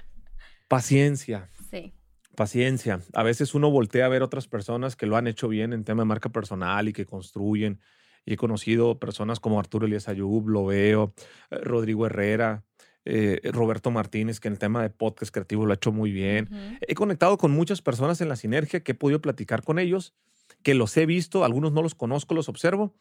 Paciencia. 0.68 1.48
Sí 1.70 1.94
paciencia. 2.34 3.00
A 3.12 3.22
veces 3.22 3.54
uno 3.54 3.70
voltea 3.70 4.06
a 4.06 4.08
ver 4.08 4.22
otras 4.22 4.48
personas 4.48 4.96
que 4.96 5.06
lo 5.06 5.16
han 5.16 5.26
hecho 5.26 5.48
bien 5.48 5.72
en 5.72 5.84
tema 5.84 6.02
de 6.02 6.06
marca 6.06 6.28
personal 6.30 6.88
y 6.88 6.92
que 6.92 7.06
construyen. 7.06 7.80
Y 8.24 8.34
he 8.34 8.36
conocido 8.36 8.98
personas 8.98 9.40
como 9.40 9.58
Arturo 9.58 9.86
Elías 9.86 10.08
Ayub, 10.08 10.48
lo 10.48 10.66
veo, 10.66 11.14
eh, 11.50 11.58
Rodrigo 11.58 12.06
Herrera, 12.06 12.64
eh, 13.04 13.40
Roberto 13.52 13.90
Martínez, 13.90 14.40
que 14.40 14.48
en 14.48 14.54
el 14.54 14.58
tema 14.58 14.82
de 14.82 14.90
podcast 14.90 15.32
creativo 15.32 15.64
lo 15.64 15.72
ha 15.72 15.76
hecho 15.76 15.92
muy 15.92 16.12
bien. 16.12 16.78
He 16.86 16.94
conectado 16.94 17.38
con 17.38 17.50
muchas 17.50 17.80
personas 17.80 18.20
en 18.20 18.28
la 18.28 18.36
sinergia 18.36 18.80
que 18.80 18.92
he 18.92 18.94
podido 18.94 19.20
platicar 19.20 19.62
con 19.62 19.78
ellos, 19.78 20.14
que 20.62 20.74
los 20.74 20.94
he 20.96 21.06
visto, 21.06 21.44
algunos 21.44 21.72
no 21.72 21.82
los 21.82 21.94
conozco, 21.94 22.34
los 22.34 22.48
observo. 22.48 22.94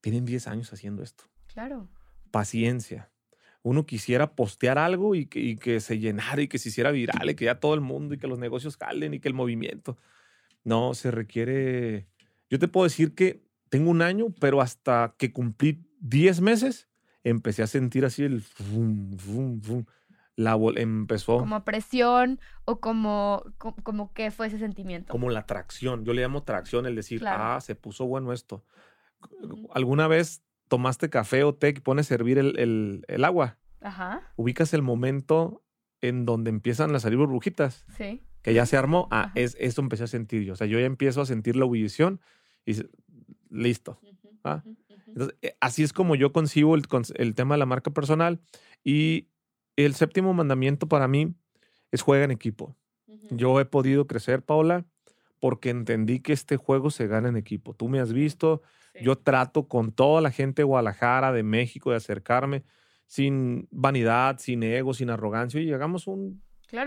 Tienen 0.00 0.24
10 0.24 0.48
años 0.48 0.72
haciendo 0.72 1.04
esto. 1.04 1.24
Claro. 1.46 1.88
Paciencia 2.32 3.11
uno 3.62 3.86
quisiera 3.86 4.34
postear 4.34 4.78
algo 4.78 5.14
y 5.14 5.26
que, 5.26 5.80
se 5.80 5.98
llenara 5.98 6.42
y 6.42 6.48
que 6.48 6.58
se 6.58 6.68
hiciera 6.68 6.90
viral 6.90 7.30
y 7.30 7.34
que 7.34 7.44
ya 7.46 7.60
todo 7.60 7.74
el 7.74 7.80
mundo 7.80 8.14
y 8.14 8.18
que 8.18 8.26
los 8.26 8.38
negocios 8.38 8.76
calen 8.76 9.14
y 9.14 9.20
que 9.20 9.28
el 9.28 9.34
movimiento. 9.34 9.98
No, 10.64 10.94
se 10.94 11.10
requiere. 11.10 12.08
Yo 12.50 12.58
te 12.58 12.68
puedo 12.68 12.84
decir 12.84 13.14
que 13.14 13.44
tengo 13.68 13.90
un 13.90 14.02
año, 14.02 14.26
pero 14.40 14.60
hasta 14.60 15.14
que 15.16 15.32
cumplí 15.32 15.84
10 16.00 16.40
meses, 16.40 16.88
empecé 17.24 17.62
a 17.62 17.66
sentir 17.66 18.04
así 18.04 18.24
el. 18.24 18.44
La 20.34 20.58
empezó. 20.76 21.38
Como 21.38 21.62
presión 21.64 22.40
o 22.64 22.80
como, 22.80 23.44
como, 23.58 24.12
qué 24.14 24.30
fue 24.30 24.46
ese 24.46 24.58
sentimiento. 24.58 25.12
Como 25.12 25.30
la 25.30 25.40
atracción. 25.40 26.04
Yo 26.04 26.14
le 26.14 26.22
llamo 26.22 26.42
tracción, 26.42 26.86
el 26.86 26.96
decir, 26.96 27.22
ah, 27.26 27.60
se 27.60 27.74
puso 27.74 28.06
bueno 28.06 28.32
esto. 28.32 28.64
¿Alguna 29.74 30.08
vez 30.08 30.42
tomaste 30.72 31.10
café 31.10 31.44
o 31.44 31.54
té 31.54 31.68
y 31.68 31.72
pones 31.74 32.10
a 32.10 32.14
hervir 32.14 32.38
el, 32.38 33.24
agua. 33.26 33.58
Ajá. 33.82 34.32
Ubicas 34.36 34.72
el 34.72 34.80
momento 34.80 35.62
en 36.00 36.24
donde 36.24 36.48
empiezan 36.48 36.94
a 36.94 36.98
salir 36.98 37.18
burbujitas. 37.18 37.84
Sí. 37.98 38.22
Que 38.40 38.54
ya 38.54 38.64
se 38.64 38.78
armó. 38.78 39.06
Ah, 39.10 39.32
es, 39.34 39.54
eso 39.60 39.82
empecé 39.82 40.04
a 40.04 40.06
sentir 40.06 40.44
yo. 40.44 40.54
O 40.54 40.56
sea, 40.56 40.66
yo 40.66 40.80
ya 40.80 40.86
empiezo 40.86 41.20
a 41.20 41.26
sentir 41.26 41.56
la 41.56 41.66
ebullición 41.66 42.22
y 42.64 42.72
listo. 43.50 44.00
¿ah? 44.44 44.64
Entonces, 45.08 45.36
eh, 45.42 45.56
así 45.60 45.82
es 45.82 45.92
como 45.92 46.14
yo 46.14 46.32
concibo 46.32 46.74
el, 46.74 46.84
el 47.16 47.34
tema 47.34 47.54
de 47.54 47.58
la 47.58 47.66
marca 47.66 47.90
personal. 47.90 48.40
Y 48.82 49.28
el 49.76 49.94
séptimo 49.94 50.32
mandamiento 50.32 50.88
para 50.88 51.06
mí 51.06 51.34
es 51.90 52.00
juega 52.00 52.24
en 52.24 52.30
equipo. 52.30 52.74
Yo 53.28 53.60
he 53.60 53.66
podido 53.66 54.06
crecer, 54.06 54.42
Paola, 54.42 54.86
porque 55.42 55.70
entendí 55.70 56.20
que 56.20 56.32
este 56.32 56.56
juego 56.56 56.92
se 56.92 57.08
gana 57.08 57.28
en 57.28 57.36
equipo. 57.36 57.74
Tú 57.74 57.88
me 57.88 57.98
has 57.98 58.12
visto, 58.12 58.62
yo 59.00 59.18
trato 59.18 59.66
con 59.66 59.90
toda 59.90 60.20
la 60.20 60.30
gente 60.30 60.62
de 60.62 60.66
Guadalajara, 60.66 61.32
de 61.32 61.42
México, 61.42 61.90
de 61.90 61.96
acercarme 61.96 62.62
sin 63.08 63.66
vanidad, 63.72 64.38
sin 64.38 64.62
ego, 64.62 64.94
sin 64.94 65.10
arrogancia. 65.10 65.60
Y 65.60 65.72
hagamos 65.72 66.06
un 66.06 66.40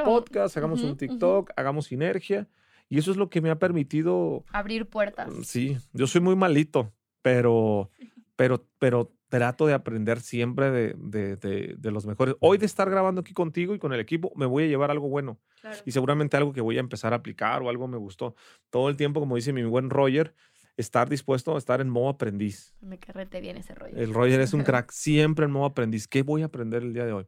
podcast, 0.06 0.56
hagamos 0.56 0.84
un 0.84 0.96
TikTok, 0.96 1.52
hagamos 1.58 1.88
sinergia. 1.88 2.48
Y 2.88 2.98
eso 2.98 3.12
es 3.12 3.18
lo 3.18 3.30
que 3.30 3.42
me 3.42 3.50
ha 3.50 3.60
permitido... 3.60 4.46
Abrir 4.54 4.86
puertas. 4.86 5.34
Sí, 5.44 5.78
yo 5.92 6.08
soy 6.08 6.22
muy 6.22 6.38
malito, 6.38 6.94
pero, 7.22 7.90
pero, 8.38 8.66
pero 8.80 9.12
trato 9.36 9.68
de 9.68 9.74
aprender 9.74 10.22
siempre 10.22 10.72
de, 10.72 11.92
los 11.92 12.06
mejores. 12.06 12.36
Hoy 12.40 12.58
de 12.58 12.66
estar 12.66 12.90
grabando 12.90 13.20
aquí 13.20 13.34
contigo 13.34 13.76
y 13.76 13.80
con 13.80 13.92
el 13.92 14.00
equipo, 14.00 14.32
me 14.38 14.46
voy 14.46 14.64
a 14.64 14.68
llevar 14.68 14.92
algo 14.92 15.10
bueno. 15.10 15.42
Y 15.86 15.92
seguramente 15.92 16.38
algo 16.38 16.54
que 16.54 16.62
voy 16.62 16.78
a 16.78 16.80
empezar 16.80 17.12
a 17.12 17.18
aplicar 17.18 17.62
o 17.62 17.70
algo 17.70 17.86
me 17.90 17.98
gustó. 17.98 18.34
Todo 18.70 18.88
el 18.88 18.96
tiempo, 18.96 19.20
como 19.20 19.36
dice 19.36 19.52
mi 19.52 19.62
buen 19.64 19.90
Roger, 19.90 20.34
estar 20.78 21.10
dispuesto 21.10 21.54
a 21.54 21.58
estar 21.58 21.82
en 21.82 21.90
modo 21.90 22.08
aprendiz. 22.08 22.74
Me 22.80 22.98
carrete 22.98 23.42
bien 23.42 23.58
ese 23.58 23.76
Roger. 23.76 24.00
El 24.00 24.14
Roger 24.14 24.40
es 24.40 24.54
un 24.54 24.64
crack, 24.64 24.92
siempre 24.92 25.44
en 25.44 25.52
modo 25.52 25.66
aprendiz. 25.66 26.08
¿Qué 26.08 26.22
voy 26.22 26.42
a 26.42 26.46
aprender 26.46 26.84
el 26.84 26.94
día 26.94 27.06
de 27.06 27.12
hoy? 27.12 27.28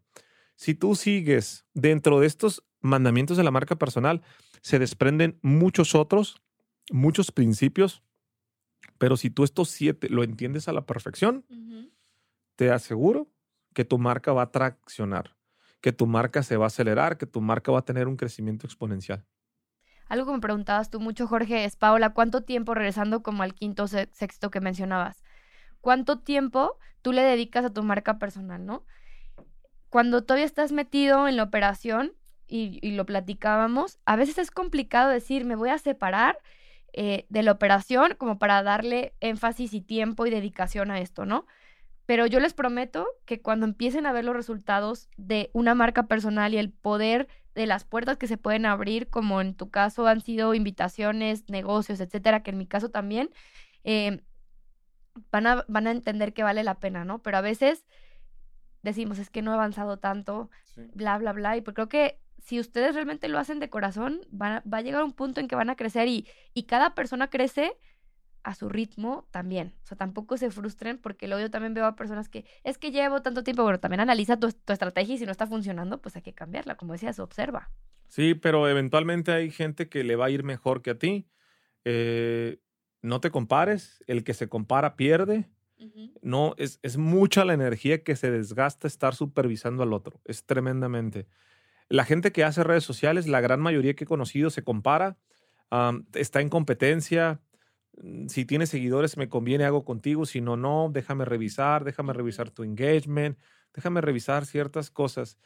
Si 0.55 0.75
tú 0.75 0.95
sigues 0.95 1.65
dentro 1.73 2.21
de 2.21 2.27
estos 2.27 2.63
mandamientos 2.79 3.35
de 3.35 3.43
la 3.43 3.51
marca 3.51 3.75
personal, 3.75 4.21
se 4.61 4.79
desprenden 4.79 5.39
muchos 5.41 5.93
otros, 5.93 6.41
muchos 6.89 7.33
principios, 7.33 8.01
pero 8.97 9.17
si 9.17 9.29
tú 9.29 9.43
estos 9.43 9.69
siete 9.69 10.07
lo 10.09 10.23
entiendes 10.23 10.69
a 10.69 10.73
la 10.73 10.85
perfección, 10.85 11.45
te 12.57 12.71
aseguro 12.71 13.31
que 13.73 13.85
tu 13.85 13.97
marca 13.99 14.33
va 14.33 14.41
a 14.41 14.51
traccionar, 14.51 15.37
que 15.79 15.93
tu 15.93 16.07
marca 16.07 16.43
se 16.43 16.57
va 16.57 16.65
a 16.65 16.67
acelerar, 16.67 17.17
que 17.17 17.27
tu 17.27 17.39
marca 17.39 17.71
va 17.71 17.79
a 17.79 17.85
tener 17.85 18.07
un 18.07 18.17
crecimiento 18.17 18.65
exponencial. 18.67 19.23
Algo 20.09 20.25
que 20.25 20.31
me 20.33 20.39
preguntabas 20.39 20.89
tú 20.89 20.99
mucho, 20.99 21.27
Jorge, 21.27 21.63
es, 21.65 21.75
Paola, 21.75 22.13
¿cuánto 22.13 22.41
tiempo, 22.41 22.73
regresando 22.73 23.21
como 23.21 23.43
al 23.43 23.53
quinto, 23.53 23.87
sexto 23.87 24.49
que 24.49 24.59
mencionabas, 24.59 25.23
cuánto 25.81 26.19
tiempo 26.19 26.79
tú 27.03 27.13
le 27.13 27.21
dedicas 27.21 27.63
a 27.65 27.69
tu 27.73 27.83
marca 27.83 28.17
personal, 28.17 28.65
¿no? 28.65 28.83
Cuando 29.89 30.23
todavía 30.23 30.45
estás 30.45 30.71
metido 30.71 31.27
en 31.27 31.37
la 31.37 31.43
operación 31.43 32.13
y, 32.47 32.91
lo 32.91 33.05
platicábamos, 33.05 33.99
a 34.05 34.15
veces 34.15 34.39
es 34.39 34.49
complicado 34.49 35.11
decir, 35.11 35.45
me 35.45 35.55
voy 35.55 35.69
a 35.69 35.77
separar 35.77 36.39
eh, 36.93 37.27
de 37.29 37.43
la 37.43 37.51
operación 37.51 38.15
como 38.17 38.39
para 38.39 38.63
darle 38.63 39.13
énfasis 39.19 39.73
y 39.73 39.81
tiempo 39.81 40.25
y 40.25 40.31
dedicación 40.31 40.89
a 40.89 40.99
esto, 40.99 41.25
¿no? 41.25 41.45
Pero 42.07 42.25
yo 42.25 42.39
les 42.39 42.53
prometo 42.53 43.05
que 43.25 43.41
cuando 43.41 43.65
empiecen 43.65 44.05
a 44.05 44.13
ver 44.13 44.23
los 44.23 44.35
resultados 44.35 45.09
de 45.17 45.51
una 45.53 45.75
marca 45.75 46.07
personal 46.07 46.53
y 46.53 46.57
el 46.57 46.71
poder 46.71 47.27
de 47.53 47.67
las 47.67 47.83
puertas 47.83 48.17
que 48.17 48.27
se 48.27 48.37
pueden 48.37 48.65
abrir, 48.65 49.09
como 49.09 49.41
en 49.41 49.53
tu 49.55 49.69
caso 49.69 50.07
han 50.07 50.21
sido 50.21 50.53
invitaciones, 50.53 51.49
negocios, 51.49 51.99
etcétera, 51.99 52.43
que 52.43 52.51
en 52.51 52.57
mi 52.57 52.65
caso 52.65 52.89
también, 52.89 53.29
eh, 53.83 54.21
van, 55.31 55.47
a, 55.47 55.65
van 55.67 55.85
a 55.85 55.91
entender 55.91 56.33
que 56.33 56.43
vale 56.43 56.63
la 56.63 56.79
pena, 56.79 57.03
¿no? 57.03 57.21
Pero 57.21 57.37
a 57.37 57.41
veces 57.41 57.85
decimos, 58.83 59.19
es 59.19 59.29
que 59.29 59.41
no 59.41 59.51
he 59.51 59.55
avanzado 59.55 59.97
tanto, 59.97 60.49
bla, 60.93 61.17
bla, 61.17 61.33
bla, 61.33 61.57
y 61.57 61.61
pues 61.61 61.75
creo 61.75 61.89
que 61.89 62.21
si 62.37 62.57
ustedes 62.57 62.95
realmente 62.95 63.27
lo 63.27 63.37
hacen 63.37 63.59
de 63.59 63.69
corazón, 63.69 64.21
va 64.31 64.63
a 64.71 64.81
llegar 64.81 65.03
un 65.03 65.11
punto 65.11 65.41
en 65.41 65.49
que 65.49 65.57
van 65.57 65.69
a 65.69 65.75
crecer 65.75 66.07
y, 66.07 66.25
y 66.53 66.63
cada 66.63 66.95
persona 66.95 67.29
crece 67.29 67.73
a 68.47 68.55
su 68.55 68.69
ritmo 68.69 69.27
también. 69.29 69.73
O 69.83 69.87
sea, 69.87 69.97
tampoco 69.97 70.37
se 70.37 70.49
frustren 70.49 70.97
porque 70.97 71.27
luego 71.27 71.41
yo 71.41 71.51
también 71.51 71.73
veo 71.73 71.85
a 71.85 71.97
personas 71.97 72.29
que 72.29 72.45
es 72.63 72.77
que 72.77 72.91
llevo 72.91 73.21
tanto 73.21 73.43
tiempo, 73.43 73.65
pero 73.65 73.77
también 73.81 73.99
analiza 73.99 74.39
tu, 74.39 74.47
estrategia 74.47 75.15
y 75.15 75.17
si 75.17 75.25
no 75.25 75.33
está 75.33 75.47
funcionando, 75.47 76.01
pues 76.01 76.15
hay 76.15 76.21
que 76.21 76.31
cambiarla. 76.31 76.75
Como 76.75 76.93
decías, 76.93 77.19
observa. 77.19 77.69
Sí, 78.07 78.35
pero 78.35 78.69
eventualmente 78.69 79.33
hay 79.33 79.51
gente 79.51 79.89
que 79.89 80.05
le 80.05 80.15
va 80.15 80.27
a 80.27 80.29
ir 80.29 80.43
mejor 80.43 80.81
que 80.81 80.91
a 80.91 80.97
ti. 80.97 81.27
Eh, 81.83 82.61
no 83.01 83.19
te 83.19 83.31
compares, 83.31 84.01
el 84.07 84.23
que 84.23 84.33
se 84.33 84.47
compara 84.47 84.95
pierde. 84.95 85.49
No, 86.21 86.55
es, 86.57 86.79
es, 86.83 86.97
mucha 86.97 87.43
la 87.43 87.53
energía 87.53 88.01
que 88.01 88.15
se 88.15 88.31
desgasta 88.31 88.87
estar 88.87 89.13
supervisando 89.13 89.83
al 89.83 89.91
otro. 89.91 90.21
Es 90.23 90.45
tremendamente. 90.45 91.27
La 91.89 92.05
gente 92.05 92.31
que 92.31 92.45
hace 92.45 92.63
redes 92.63 92.85
sociales, 92.85 93.27
la 93.27 93.41
gran 93.41 93.59
mayoría 93.59 93.93
que 93.93 94.05
he 94.05 94.07
conocido, 94.07 94.49
se 94.49 94.63
compara, 94.63 95.17
está 96.13 96.41
en 96.41 96.49
competencia, 96.49 97.41
si 98.27 98.45
tienes 98.45 98.69
seguidores, 98.69 99.17
me 99.17 99.29
conviene 99.29 99.65
hago 99.65 99.83
contigo, 99.83 100.25
si 100.25 100.41
no, 100.41 100.57
no, 100.57 100.89
déjame 100.91 101.25
revisar, 101.25 101.83
déjame 101.83 102.13
revisar 102.13 102.51
tu 102.51 102.63
engagement, 102.63 103.37
déjame 103.73 104.01
revisar 104.01 104.45
ciertas 104.45 104.91
cosas. 104.91 105.37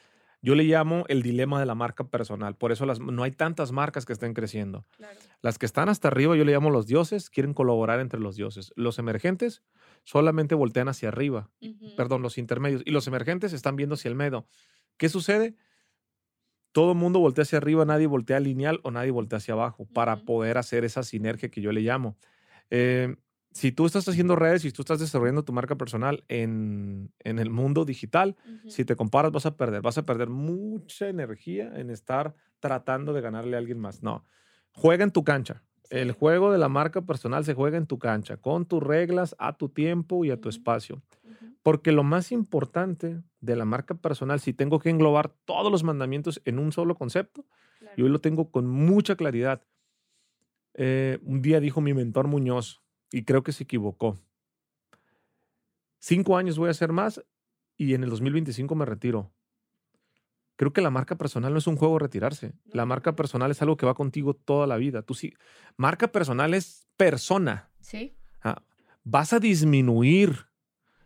Yo 0.44 0.56
le 0.56 0.64
llamo 0.64 1.06
el 1.08 1.22
dilema 1.22 1.60
de 1.60 1.68
la 1.68 1.76
marca 1.76 2.06
personal. 2.06 2.56
Por 2.56 2.72
eso 2.72 2.88
las, 2.88 3.00
no 3.00 3.22
hay 3.22 3.32
tantas 3.32 3.72
marcas 3.72 4.06
que 4.06 4.14
estén 4.14 4.34
creciendo. 4.34 4.88
Las 5.42 5.60
que 5.60 5.68
están 5.68 5.88
hasta 5.88 6.08
arriba, 6.08 6.36
yo 6.36 6.44
le 6.44 6.52
llamo 6.52 6.72
los 6.72 6.88
dioses, 6.88 7.30
quieren 7.30 7.54
colaborar 7.54 8.00
entre 8.00 8.20
los 8.20 8.36
dioses. 8.36 8.74
Los 8.76 8.98
emergentes 8.98 9.62
solamente 10.04 10.56
voltean 10.56 10.88
hacia 10.88 11.10
arriba. 11.10 11.52
Perdón, 11.96 12.24
los 12.24 12.40
intermedios. 12.40 12.82
Y 12.86 12.92
los 12.92 13.06
emergentes 13.08 13.54
están 13.54 13.76
viendo 13.76 13.94
hacia 13.94 14.10
el 14.10 14.16
medio. 14.16 14.48
¿Qué 14.98 15.10
sucede? 15.10 15.56
Todo 16.72 16.94
el 16.94 16.98
mundo 16.98 17.20
voltea 17.20 17.44
hacia 17.44 17.60
arriba, 17.60 17.86
nadie 17.86 18.08
voltea 18.08 18.40
lineal 18.40 18.80
o 18.84 18.90
nadie 18.90 19.12
voltea 19.12 19.38
hacia 19.38 19.54
abajo 19.54 19.86
para 19.94 20.26
poder 20.26 20.58
hacer 20.58 20.86
esa 20.86 21.04
sinergia 21.04 21.50
que 21.50 21.62
yo 21.62 21.72
le 21.72 21.82
llamo. 21.82 22.18
Eh, 22.72 23.16
si 23.52 23.72
tú 23.72 23.86
estás 23.86 24.08
haciendo 24.08 24.36
redes 24.36 24.64
y 24.66 24.72
tú 24.72 24.82
estás 24.82 25.00
desarrollando 25.00 25.44
tu 25.44 25.54
marca 25.54 25.76
personal 25.76 26.24
en, 26.30 27.12
el 27.20 27.50
mundo 27.50 27.84
digital, 27.86 28.38
si 28.68 28.86
te 28.86 28.96
comparas 28.96 29.32
vas 29.32 29.46
a 29.46 29.58
perder, 29.58 29.82
vas 29.82 29.98
a 29.98 30.06
perder 30.06 30.30
mucha 30.30 31.10
energía 31.10 31.72
en 31.76 31.90
estar 31.90 32.34
tratando 32.60 33.14
de 33.14 33.22
ganarle 33.22 33.58
a 33.58 33.60
alguien 33.60 33.80
más. 33.80 34.02
No, 34.02 34.26
juega 34.72 35.04
en 35.04 35.12
tu 35.12 35.24
cancha. 35.24 35.64
El 35.90 36.14
juego 36.14 36.54
de 36.54 36.58
la 36.58 36.70
marca 36.70 37.02
personal 37.02 37.44
se 37.44 37.54
juega 37.54 37.78
en 37.78 37.86
tu 37.86 38.00
cancha, 38.00 38.38
con 38.38 38.66
tus 38.66 38.82
reglas, 38.82 39.36
a 39.38 39.58
tu 39.58 39.68
tiempo 39.68 40.24
y 40.24 40.32
a 40.32 40.40
tu 40.40 40.48
espacio. 40.48 41.02
Porque 41.62 41.92
lo 41.92 42.04
más 42.04 42.32
importante 42.32 43.22
de 43.42 43.56
la 43.58 43.66
marca 43.66 43.96
personal, 43.96 44.40
si 44.40 44.54
tengo 44.54 44.80
que 44.80 44.90
englobar 44.90 45.30
todos 45.46 45.70
los 45.70 45.84
mandamientos 45.84 46.42
en 46.46 46.58
un 46.58 46.72
solo 46.72 46.96
concepto, 46.96 47.46
y 47.98 48.04
hoy 48.04 48.10
lo 48.10 48.20
tengo 48.20 48.52
con 48.52 48.68
mucha 48.68 49.16
claridad. 49.16 49.62
Eh, 50.74 51.20
un 51.24 51.42
día 51.42 51.60
dijo 51.60 51.82
mi 51.82 51.94
mentor 51.94 52.28
Muñoz, 52.28 52.82
y 53.12 53.24
creo 53.24 53.44
que 53.44 53.52
se 53.52 53.64
equivocó. 53.64 54.20
Cinco 56.00 56.38
años 56.38 56.58
voy 56.58 56.70
a 56.70 56.72
hacer 56.72 56.92
más 56.92 57.24
y 57.78 57.94
en 57.94 58.04
el 58.04 58.10
2025 58.10 58.74
me 58.74 58.86
retiro. 58.86 59.32
Creo 60.56 60.74
que 60.74 60.82
la 60.82 60.90
marca 60.90 61.18
personal 61.18 61.52
no 61.52 61.60
es 61.60 61.68
un 61.68 61.76
juego 61.76 62.00
retirarse. 62.00 62.54
La 62.66 62.86
marca 62.86 63.16
personal 63.16 63.52
es 63.52 63.62
algo 63.62 63.78
que 63.78 63.86
va 63.86 63.94
contigo 63.94 64.34
toda 64.34 64.68
la 64.68 64.78
vida. 64.78 65.02
Tú 65.02 65.14
sí, 65.14 65.34
marca 65.76 66.12
personal 66.12 66.54
es 66.54 66.88
persona. 66.98 67.70
Sí. 67.80 68.16
Ah, 68.44 68.64
vas 69.04 69.34
a 69.34 69.40
disminuir 69.40 70.48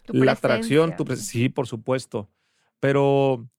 la 0.07 0.33
atracción. 0.33 0.95
Tu 0.95 1.05
sí, 1.15 1.49
por 1.49 1.67
supuesto. 1.67 2.29
Pero 2.79 3.49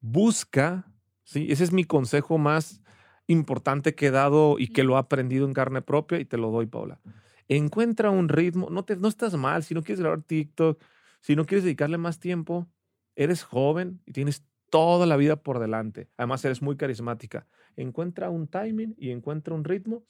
busca, 0.00 0.90
sí, 1.24 1.46
ese 1.50 1.64
es 1.64 1.72
mi 1.72 1.84
consejo 1.84 2.38
más 2.38 2.82
importante 3.26 3.94
que 3.94 4.06
he 4.06 4.10
dado 4.10 4.56
y 4.58 4.68
que 4.68 4.84
lo 4.84 4.96
he 4.96 4.98
aprendido 4.98 5.46
en 5.46 5.54
carne 5.54 5.82
propia 5.82 6.20
y 6.20 6.24
te 6.24 6.36
lo 6.36 6.50
doy, 6.50 6.66
Paula 6.66 7.00
encuentra 7.48 8.10
un 8.10 8.28
ritmo, 8.28 8.68
no, 8.70 8.84
te, 8.84 8.96
no 8.96 9.08
estás 9.08 9.34
mal, 9.34 9.62
si 9.62 9.74
no 9.74 9.82
quieres 9.82 10.00
grabar 10.00 10.22
TikTok, 10.22 10.82
si 11.20 11.36
no 11.36 11.46
quieres 11.46 11.64
dedicarle 11.64 11.98
más 11.98 12.18
tiempo, 12.18 12.68
eres 13.16 13.42
joven 13.42 14.00
y 14.06 14.12
tienes 14.12 14.44
toda 14.70 15.06
la 15.06 15.16
vida 15.16 15.36
por 15.36 15.58
delante. 15.58 16.08
Además, 16.16 16.44
eres 16.44 16.62
muy 16.62 16.76
carismática. 16.76 17.46
Encuentra 17.76 18.30
un 18.30 18.48
timing 18.48 18.94
y 18.98 19.10
encuentra 19.10 19.54
un 19.54 19.64
ritmo 19.64 20.04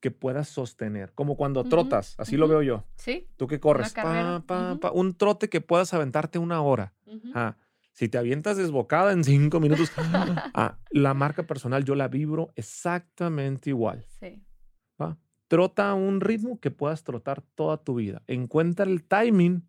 que 0.00 0.10
puedas 0.10 0.48
sostener, 0.48 1.12
como 1.14 1.36
cuando 1.36 1.64
trotas, 1.64 2.14
así 2.18 2.36
lo 2.36 2.46
veo 2.46 2.62
yo. 2.62 2.84
Sí. 2.96 3.28
Tú 3.36 3.46
que 3.46 3.58
corres, 3.58 3.94
un 4.92 5.14
trote 5.14 5.48
que 5.48 5.60
puedas 5.60 5.94
aventarte 5.94 6.38
una 6.38 6.60
hora. 6.60 6.94
Ah, 7.34 7.56
si 7.96 8.08
te 8.08 8.18
avientas 8.18 8.56
desbocada 8.56 9.10
en 9.12 9.24
cinco 9.24 9.58
minutos, 9.58 9.90
ah, 10.54 10.78
la 10.90 11.14
marca 11.14 11.42
personal 11.42 11.84
yo 11.84 11.96
la 11.96 12.06
vibro 12.06 12.52
exactamente 12.54 13.70
igual. 13.70 14.06
Sí 14.20 14.46
trota 15.48 15.90
a 15.90 15.94
un 15.94 16.20
ritmo 16.20 16.60
que 16.60 16.70
puedas 16.70 17.04
trotar 17.04 17.42
toda 17.54 17.78
tu 17.78 17.94
vida. 17.96 18.22
Encuentra 18.26 18.86
el 18.86 19.04
timing. 19.04 19.68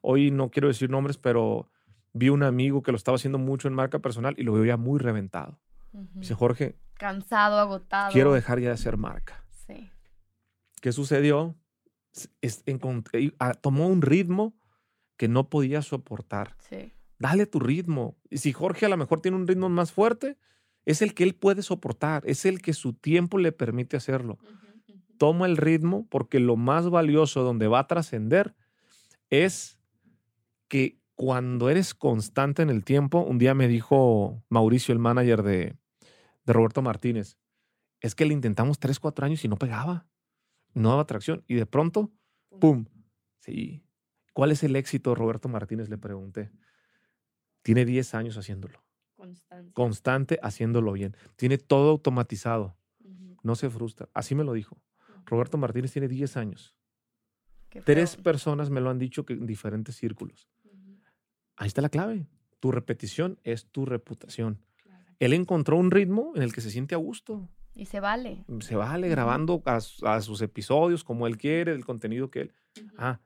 Hoy 0.00 0.30
no 0.30 0.50
quiero 0.50 0.68
decir 0.68 0.90
nombres, 0.90 1.16
pero 1.16 1.70
vi 2.12 2.28
un 2.28 2.42
amigo 2.42 2.82
que 2.82 2.92
lo 2.92 2.96
estaba 2.96 3.16
haciendo 3.16 3.38
mucho 3.38 3.68
en 3.68 3.74
marca 3.74 4.00
personal 4.00 4.34
y 4.36 4.42
lo 4.42 4.52
veía 4.52 4.76
muy 4.76 4.98
reventado. 4.98 5.58
Dice, 5.92 6.34
Jorge. 6.34 6.76
Cansado, 6.94 7.58
agotado. 7.58 8.12
Quiero 8.12 8.32
dejar 8.32 8.58
ya 8.58 8.68
de 8.68 8.74
hacer 8.74 8.96
marca. 8.96 9.44
Sí. 9.66 9.90
¿Qué 10.80 10.92
sucedió? 10.92 11.56
Es, 12.40 12.64
ah, 13.38 13.54
tomó 13.54 13.88
un 13.88 14.02
ritmo 14.02 14.56
que 15.16 15.28
no 15.28 15.48
podía 15.48 15.82
soportar. 15.82 16.56
Sí. 16.68 16.92
Dale 17.18 17.46
tu 17.46 17.60
ritmo. 17.60 18.16
Y 18.30 18.38
si 18.38 18.52
Jorge 18.52 18.86
a 18.86 18.88
lo 18.88 18.96
mejor 18.96 19.20
tiene 19.20 19.36
un 19.36 19.46
ritmo 19.46 19.68
más 19.68 19.92
fuerte, 19.92 20.36
es 20.84 21.02
el 21.02 21.14
que 21.14 21.24
él 21.24 21.34
puede 21.34 21.62
soportar, 21.62 22.22
es 22.26 22.44
el 22.44 22.60
que 22.60 22.72
su 22.72 22.92
tiempo 22.92 23.38
le 23.38 23.52
permite 23.52 23.96
hacerlo 23.96 24.38
toma 25.18 25.46
el 25.46 25.56
ritmo 25.56 26.06
porque 26.08 26.40
lo 26.40 26.56
más 26.56 26.90
valioso 26.90 27.42
donde 27.42 27.68
va 27.68 27.80
a 27.80 27.86
trascender 27.86 28.54
es 29.30 29.78
que 30.68 31.00
cuando 31.14 31.70
eres 31.70 31.94
constante 31.94 32.62
en 32.62 32.70
el 32.70 32.84
tiempo, 32.84 33.20
un 33.20 33.38
día 33.38 33.54
me 33.54 33.68
dijo 33.68 34.42
Mauricio, 34.48 34.92
el 34.92 34.98
manager 34.98 35.42
de, 35.42 35.76
Roberto 36.46 36.82
Martínez, 36.82 37.38
es 38.00 38.14
que 38.14 38.26
le 38.26 38.34
intentamos 38.34 38.78
tres, 38.78 39.00
cuatro 39.00 39.24
años 39.24 39.44
y 39.44 39.48
no 39.48 39.56
pegaba, 39.56 40.06
no 40.74 40.90
daba 40.90 41.02
atracción. 41.02 41.42
Y 41.46 41.54
de 41.54 41.64
pronto, 41.64 42.12
¡pum! 42.60 42.84
Sí. 43.38 43.82
¿Cuál 44.34 44.50
es 44.50 44.62
el 44.62 44.76
éxito, 44.76 45.14
Roberto 45.14 45.48
Martínez? 45.48 45.88
Le 45.88 45.96
pregunté. 45.96 46.50
Tiene 47.64 47.84
10 47.84 48.14
años 48.14 48.36
haciéndolo. 48.36 48.84
Constante. 49.16 49.72
Constante 49.72 50.38
haciéndolo 50.42 50.92
bien. 50.92 51.16
Tiene 51.34 51.58
todo 51.58 51.90
automatizado. 51.90 52.76
No 53.42 53.56
se 53.56 53.70
frustra. 53.70 54.08
Así 54.14 54.34
me 54.34 54.44
lo 54.44 54.52
dijo. 54.52 54.80
Roberto 55.24 55.58
Martínez 55.58 55.92
tiene 55.92 56.06
10 56.06 56.36
años. 56.36 56.76
Tres 57.84 58.16
personas 58.16 58.70
me 58.70 58.80
lo 58.80 58.90
han 58.90 58.98
dicho 58.98 59.24
que 59.24 59.32
en 59.32 59.46
diferentes 59.46 59.96
círculos. 59.96 60.48
Ahí 61.56 61.66
está 61.66 61.82
la 61.82 61.88
clave. 61.88 62.26
Tu 62.60 62.70
repetición 62.70 63.40
es 63.44 63.66
tu 63.66 63.86
reputación. 63.86 64.60
Él 65.18 65.32
encontró 65.32 65.78
un 65.78 65.90
ritmo 65.90 66.32
en 66.36 66.42
el 66.42 66.52
que 66.52 66.60
se 66.60 66.70
siente 66.70 66.94
a 66.94 66.98
gusto. 66.98 67.48
Y 67.74 67.86
se 67.86 68.00
vale. 68.00 68.44
Se 68.60 68.76
vale 68.76 69.08
grabando 69.08 69.62
a, 69.64 69.80
sus 69.80 70.42
episodios 70.42 71.02
como 71.02 71.26
él 71.26 71.38
quiere, 71.38 71.72
el 71.72 71.84
contenido 71.84 72.30
que 72.30 72.42
él. 72.42 72.52
Ah, 72.98 73.20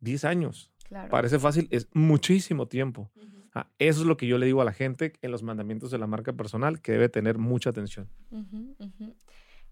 10 0.00 0.24
años. 0.24 0.71
Parece 1.10 1.38
fácil, 1.38 1.68
es 1.70 1.88
muchísimo 1.92 2.66
tiempo. 2.66 3.10
Ah, 3.54 3.68
eso 3.78 4.00
es 4.00 4.06
lo 4.06 4.16
que 4.16 4.26
yo 4.26 4.38
le 4.38 4.46
digo 4.46 4.62
a 4.62 4.64
la 4.64 4.72
gente 4.72 5.12
en 5.20 5.30
los 5.30 5.42
mandamientos 5.42 5.90
de 5.90 5.98
la 5.98 6.06
marca 6.06 6.32
personal, 6.32 6.80
que 6.80 6.92
debe 6.92 7.08
tener 7.08 7.38
mucha 7.38 7.70
atención. 7.70 8.08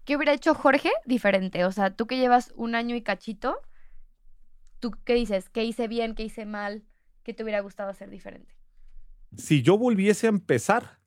¿Qué 0.05 0.15
hubiera 0.15 0.33
hecho 0.33 0.53
Jorge 0.53 0.91
diferente? 1.05 1.65
O 1.65 1.71
sea, 1.71 1.95
tú 1.95 2.07
que 2.07 2.17
llevas 2.17 2.53
un 2.55 2.75
año 2.75 2.95
y 2.95 3.01
cachito, 3.01 3.57
¿tú 4.79 4.91
qué 5.03 5.13
dices? 5.15 5.49
¿Qué 5.49 5.63
hice 5.63 5.87
bien? 5.87 6.15
¿Qué 6.15 6.23
hice 6.23 6.45
mal? 6.45 6.83
¿Qué 7.23 7.33
te 7.33 7.43
hubiera 7.43 7.59
gustado 7.61 7.89
hacer 7.89 8.09
diferente? 8.09 8.53
Si 9.37 9.61
yo 9.61 9.77
volviese 9.77 10.27
a 10.27 10.29
empezar, 10.29 10.99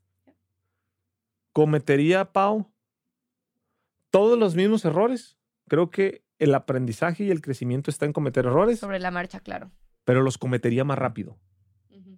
cometería, 1.53 2.33
Pau, 2.33 2.71
todos 4.11 4.39
los 4.39 4.55
mismos 4.55 4.85
errores. 4.85 5.39
Creo 5.67 5.91
que 5.91 6.25
el 6.39 6.55
aprendizaje 6.55 7.25
y 7.25 7.31
el 7.31 7.41
crecimiento 7.41 7.91
está 7.91 8.07
en 8.07 8.13
cometer 8.13 8.47
errores. 8.47 8.79
Sobre 8.79 9.01
la 9.01 9.11
marcha, 9.11 9.41
claro. 9.41 9.71
Pero 10.05 10.23
los 10.23 10.39
cometería 10.39 10.85
más 10.85 10.99
rápido. 10.99 11.39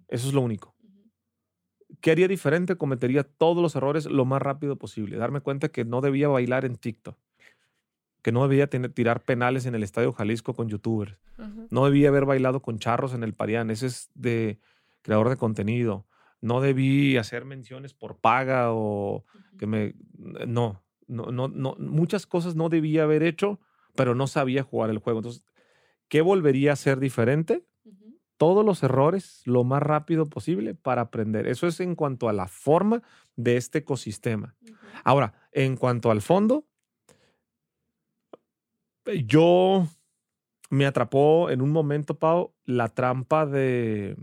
Eso 0.07 0.27
es 0.27 0.33
lo 0.33 0.41
único. 0.41 0.75
¿Qué 2.01 2.11
haría 2.11 2.27
diferente? 2.27 2.75
Cometería 2.75 3.23
todos 3.23 3.61
los 3.61 3.75
errores 3.75 4.05
lo 4.05 4.25
más 4.25 4.41
rápido 4.41 4.77
posible. 4.77 5.17
Darme 5.17 5.41
cuenta 5.41 5.69
que 5.69 5.85
no 5.85 6.01
debía 6.01 6.27
bailar 6.27 6.65
en 6.65 6.75
TikTok. 6.75 7.17
Que 8.21 8.31
no 8.31 8.47
debía 8.47 8.67
tener, 8.67 8.91
tirar 8.91 9.21
penales 9.21 9.65
en 9.65 9.75
el 9.75 9.83
Estadio 9.83 10.13
Jalisco 10.13 10.53
con 10.53 10.67
youtubers. 10.67 11.17
No 11.69 11.85
debía 11.85 12.09
haber 12.09 12.25
bailado 12.25 12.61
con 12.61 12.77
charros 12.79 13.13
en 13.13 13.23
el 13.23 13.33
Parián. 13.33 13.69
Ese 13.71 13.87
es 13.87 14.09
de 14.15 14.59
creador 15.01 15.29
de 15.29 15.37
contenido. 15.37 16.05
No 16.41 16.61
debí 16.61 17.17
hacer 17.17 17.45
menciones 17.45 17.93
por 17.93 18.17
paga 18.17 18.73
o 18.73 19.23
que 19.57 19.65
me... 19.65 19.95
No, 20.17 20.83
no, 21.07 21.31
no, 21.31 21.47
no. 21.47 21.75
Muchas 21.79 22.27
cosas 22.27 22.55
no 22.55 22.69
debía 22.69 23.03
haber 23.03 23.23
hecho, 23.23 23.59
pero 23.95 24.13
no 24.13 24.27
sabía 24.27 24.63
jugar 24.63 24.89
el 24.89 24.99
juego. 24.99 25.19
Entonces, 25.19 25.43
¿qué 26.09 26.21
volvería 26.21 26.73
a 26.73 26.75
ser 26.75 26.99
diferente? 26.99 27.63
Todos 28.37 28.65
los 28.65 28.83
errores 28.83 29.41
lo 29.45 29.63
más 29.63 29.81
rápido 29.81 30.25
posible 30.25 30.75
para 30.75 31.01
aprender. 31.01 31.47
Eso 31.47 31.67
es 31.67 31.79
en 31.79 31.95
cuanto 31.95 32.29
a 32.29 32.33
la 32.33 32.47
forma 32.47 33.01
de 33.35 33.57
este 33.57 33.79
ecosistema. 33.79 34.55
Ahora, 35.03 35.33
en 35.51 35.75
cuanto 35.75 36.11
al 36.11 36.21
fondo, 36.21 36.65
yo 39.25 39.87
me 40.69 40.85
atrapó 40.85 41.49
en 41.49 41.61
un 41.61 41.71
momento, 41.71 42.17
Pau, 42.19 42.53
la 42.65 42.89
trampa 42.89 43.45
de, 43.45 44.17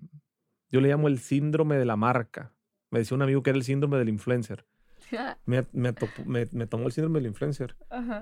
yo 0.70 0.81
le 0.81 0.88
llamo 0.88 1.09
el 1.09 1.18
síndrome 1.18 1.77
de 1.77 1.85
la 1.85 1.96
marca. 1.96 2.53
Me 2.90 2.98
decía 3.00 3.14
un 3.14 3.22
amigo 3.22 3.42
que 3.42 3.50
era 3.50 3.57
el 3.57 3.64
síndrome 3.64 3.98
del 3.98 4.09
influencer. 4.09 4.64
me, 5.46 5.64
me, 5.72 5.92
tomó 6.66 6.86
el 6.86 6.92
síndrome 6.92 7.20
del 7.20 7.26
influencer. 7.26 7.76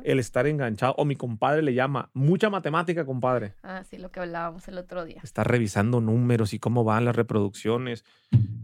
El 0.04 0.18
estar 0.18 0.46
enganchado. 0.46 0.94
O 0.96 1.04
mi 1.04 1.16
compadre 1.16 1.62
le 1.62 1.74
llama. 1.74 2.10
Mucha 2.14 2.50
matemática, 2.50 3.04
compadre. 3.04 3.54
Ah, 3.62 3.84
sí, 3.84 3.98
lo 3.98 4.10
que 4.10 4.20
hablábamos 4.20 4.66
el 4.68 4.78
otro 4.78 5.04
día. 5.04 5.20
Estar 5.22 5.48
revisando 5.48 6.00
números 6.00 6.54
y 6.54 6.58
cómo 6.58 6.84
van 6.84 7.04
las 7.04 7.16
reproducciones 7.16 8.04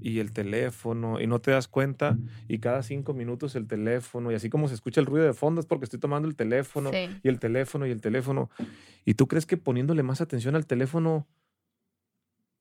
y 0.01 0.19
el 0.21 0.33
teléfono. 0.33 1.21
Y 1.21 1.27
no 1.27 1.41
te 1.41 1.51
das 1.51 1.69
cuenta. 1.69 2.17
Y 2.49 2.59
cada 2.59 2.83
cinco 2.83 3.15
minutos 3.15 3.55
el 3.57 3.67
teléfono. 3.67 4.31
Y 4.33 4.35
así 4.35 4.51
como 4.51 4.69
se 4.69 4.75
escucha 4.75 5.01
el 5.01 5.07
ruido 5.07 5.27
de 5.27 5.35
fondo 5.35 5.61
es 5.61 5.67
porque 5.67 5.85
estoy 5.85 6.01
tomando 6.01 6.29
el 6.29 6.37
teléfono. 6.37 6.91
Y 6.93 7.29
el 7.29 7.39
teléfono 7.39 7.87
y 7.87 7.91
el 7.91 8.01
teléfono. 8.01 8.51
Y 9.05 9.15
tú 9.15 9.29
crees 9.29 9.47
que 9.47 9.57
poniéndole 9.57 10.03
más 10.03 10.21
atención 10.21 10.57
al 10.57 10.67
teléfono 10.67 11.27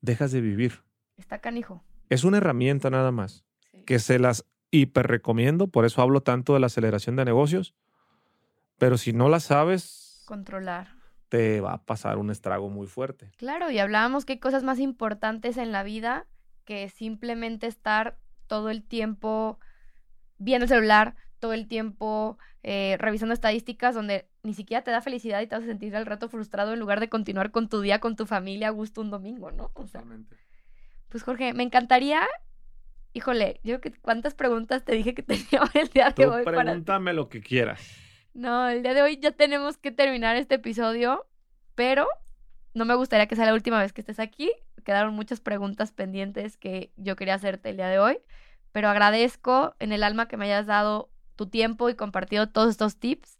dejas 0.00 0.32
de 0.32 0.40
vivir. 0.40 0.80
Está 1.16 1.38
canijo. 1.38 1.82
es 2.08 2.24
una 2.24 2.38
herramienta 2.38 2.90
nada 2.90 3.10
más, 3.10 3.44
que 3.84 3.98
se 3.98 4.18
las 4.18 4.46
hiper 4.70 5.06
recomiendo, 5.06 5.68
por 5.68 5.84
eso 5.84 6.02
hablo 6.02 6.22
tanto 6.22 6.54
de 6.54 6.60
la 6.60 6.66
aceleración 6.66 7.16
de 7.16 7.24
negocios, 7.24 7.74
pero 8.78 8.98
si 8.98 9.12
no 9.12 9.28
la 9.28 9.40
sabes... 9.40 10.22
Controlar. 10.26 10.94
Te 11.28 11.60
va 11.60 11.74
a 11.74 11.84
pasar 11.84 12.18
un 12.18 12.30
estrago 12.30 12.70
muy 12.70 12.86
fuerte. 12.86 13.30
Claro, 13.36 13.70
y 13.70 13.78
hablábamos 13.78 14.24
que 14.24 14.34
hay 14.34 14.38
cosas 14.38 14.62
más 14.62 14.78
importantes 14.78 15.56
en 15.56 15.72
la 15.72 15.82
vida 15.82 16.26
que 16.64 16.88
simplemente 16.88 17.66
estar 17.66 18.18
todo 18.46 18.70
el 18.70 18.82
tiempo 18.82 19.58
viendo 20.38 20.64
el 20.64 20.68
celular, 20.68 21.16
todo 21.38 21.52
el 21.52 21.66
tiempo 21.66 22.38
eh, 22.62 22.96
revisando 22.98 23.34
estadísticas 23.34 23.94
donde 23.94 24.28
ni 24.42 24.54
siquiera 24.54 24.82
te 24.82 24.90
da 24.90 25.00
felicidad 25.00 25.40
y 25.40 25.46
te 25.46 25.54
vas 25.54 25.64
a 25.64 25.68
sentir 25.68 25.94
al 25.94 26.06
rato 26.06 26.28
frustrado 26.28 26.72
en 26.72 26.80
lugar 26.80 27.00
de 27.00 27.08
continuar 27.08 27.50
con 27.50 27.68
tu 27.68 27.80
día, 27.80 28.00
con 28.00 28.16
tu 28.16 28.26
familia 28.26 28.68
a 28.68 28.72
gusto 28.72 29.00
un 29.00 29.10
domingo, 29.10 29.50
¿no? 29.50 29.70
O 29.74 29.86
sea, 29.86 30.02
pues 31.08 31.22
Jorge, 31.22 31.52
me 31.54 31.62
encantaría, 31.62 32.26
híjole, 33.12 33.60
yo 33.64 33.80
que 33.80 33.92
cuántas 33.92 34.34
preguntas 34.34 34.84
te 34.84 34.94
dije 34.94 35.14
que 35.14 35.22
tenía 35.22 35.62
el 35.74 35.88
día 35.88 36.10
de 36.10 36.26
hoy. 36.26 36.44
Pregúntame 36.44 37.12
lo 37.12 37.28
que 37.28 37.40
quieras. 37.40 37.80
No, 38.34 38.68
el 38.68 38.82
día 38.82 38.94
de 38.94 39.02
hoy 39.02 39.18
ya 39.18 39.32
tenemos 39.32 39.76
que 39.78 39.90
terminar 39.90 40.36
este 40.36 40.56
episodio, 40.56 41.26
pero 41.74 42.06
no 42.74 42.84
me 42.84 42.94
gustaría 42.94 43.26
que 43.26 43.36
sea 43.36 43.46
la 43.46 43.54
última 43.54 43.80
vez 43.80 43.92
que 43.92 44.00
estés 44.00 44.20
aquí. 44.20 44.52
Quedaron 44.84 45.14
muchas 45.14 45.40
preguntas 45.40 45.92
pendientes 45.92 46.56
que 46.56 46.92
yo 46.96 47.16
quería 47.16 47.34
hacerte 47.34 47.70
el 47.70 47.76
día 47.76 47.88
de 47.88 47.98
hoy, 47.98 48.18
pero 48.72 48.88
agradezco 48.88 49.74
en 49.78 49.92
el 49.92 50.02
alma 50.02 50.28
que 50.28 50.36
me 50.36 50.44
hayas 50.46 50.66
dado 50.66 51.10
tu 51.36 51.48
tiempo 51.48 51.88
y 51.88 51.94
compartido 51.94 52.48
todos 52.48 52.70
estos 52.70 52.98
tips. 52.98 53.38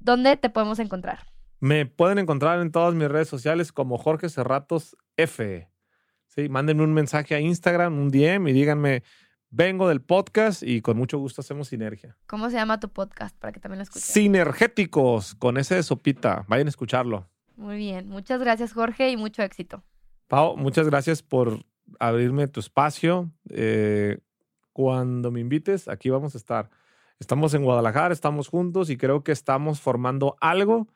¿Dónde 0.00 0.36
te 0.36 0.50
podemos 0.50 0.78
encontrar? 0.78 1.26
Me 1.60 1.86
pueden 1.86 2.18
encontrar 2.18 2.60
en 2.60 2.70
todas 2.70 2.94
mis 2.94 3.08
redes 3.08 3.28
sociales 3.28 3.72
como 3.72 3.98
Jorge 3.98 4.28
Cerratos 4.28 4.96
F. 5.16 5.68
Sí, 6.38 6.48
mándenme 6.48 6.84
un 6.84 6.92
mensaje 6.92 7.34
a 7.34 7.40
Instagram, 7.40 7.98
un 7.98 8.10
DM 8.10 8.46
y 8.46 8.52
díganme, 8.52 9.02
vengo 9.50 9.88
del 9.88 10.00
podcast 10.00 10.62
y 10.62 10.82
con 10.82 10.96
mucho 10.96 11.18
gusto 11.18 11.40
hacemos 11.40 11.66
sinergia. 11.66 12.16
¿Cómo 12.28 12.48
se 12.48 12.54
llama 12.54 12.78
tu 12.78 12.88
podcast 12.90 13.36
para 13.36 13.52
que 13.52 13.58
también 13.58 13.78
lo 13.78 13.82
escuchen? 13.82 14.02
Sinergéticos, 14.02 15.34
con 15.34 15.56
ese 15.56 15.74
de 15.74 15.82
sopita. 15.82 16.44
Vayan 16.46 16.68
a 16.68 16.70
escucharlo. 16.70 17.28
Muy 17.56 17.76
bien, 17.76 18.08
muchas 18.08 18.38
gracias 18.38 18.72
Jorge 18.72 19.10
y 19.10 19.16
mucho 19.16 19.42
éxito. 19.42 19.82
Pau, 20.28 20.56
muchas 20.56 20.86
gracias 20.86 21.24
por 21.24 21.64
abrirme 21.98 22.46
tu 22.46 22.60
espacio. 22.60 23.32
Eh, 23.50 24.18
cuando 24.72 25.32
me 25.32 25.40
invites, 25.40 25.88
aquí 25.88 26.08
vamos 26.08 26.36
a 26.36 26.38
estar. 26.38 26.70
Estamos 27.18 27.52
en 27.54 27.64
Guadalajara, 27.64 28.14
estamos 28.14 28.46
juntos 28.46 28.90
y 28.90 28.96
creo 28.96 29.24
que 29.24 29.32
estamos 29.32 29.80
formando 29.80 30.36
algo 30.40 30.86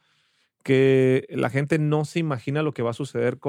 que 0.62 1.26
la 1.30 1.50
gente 1.50 1.80
no 1.80 2.04
se 2.04 2.20
imagina 2.20 2.62
lo 2.62 2.72
que 2.72 2.82
va 2.82 2.90
a 2.90 2.94
suceder 2.94 3.40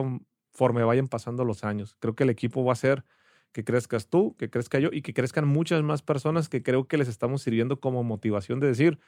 conforme 0.53 0.83
vayan 0.83 1.07
pasando 1.07 1.43
los 1.43 1.63
años. 1.63 1.95
Creo 1.99 2.15
que 2.15 2.23
el 2.23 2.29
equipo 2.29 2.63
va 2.63 2.73
a 2.73 2.75
ser 2.75 3.03
que 3.51 3.63
crezcas 3.63 4.07
tú, 4.07 4.35
que 4.37 4.49
crezca 4.49 4.79
yo 4.79 4.89
y 4.91 5.01
que 5.01 5.13
crezcan 5.13 5.47
muchas 5.47 5.83
más 5.83 6.01
personas 6.01 6.47
que 6.47 6.63
creo 6.63 6.87
que 6.87 6.97
les 6.97 7.07
estamos 7.07 7.41
sirviendo 7.41 7.79
como 7.79 8.03
motivación 8.03 8.59
de 8.59 8.67
decir, 8.67 8.99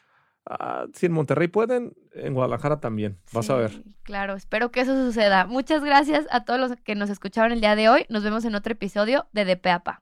ah, 0.48 0.86
si 0.94 1.06
en 1.06 1.12
Monterrey 1.12 1.48
pueden, 1.48 1.94
en 2.14 2.34
Guadalajara 2.34 2.80
también. 2.80 3.18
Vas 3.32 3.50
a 3.50 3.56
ver. 3.56 3.84
Claro, 4.04 4.36
espero 4.36 4.72
que 4.72 4.82
eso 4.82 4.96
suceda. 4.96 5.46
Muchas 5.46 5.84
gracias 5.84 6.28
a 6.32 6.44
todos 6.44 6.60
los 6.60 6.76
que 6.84 6.96
nos 6.96 7.10
escucharon 7.10 7.52
el 7.52 7.62
día 7.62 7.76
de 7.76 7.90
hoy. 7.90 8.06
Nos 8.10 8.24
vemos 8.24 8.44
en 8.46 8.56
otro 8.56 8.74
episodio 8.74 9.28
de 9.32 9.46
DPAPA. 9.46 10.02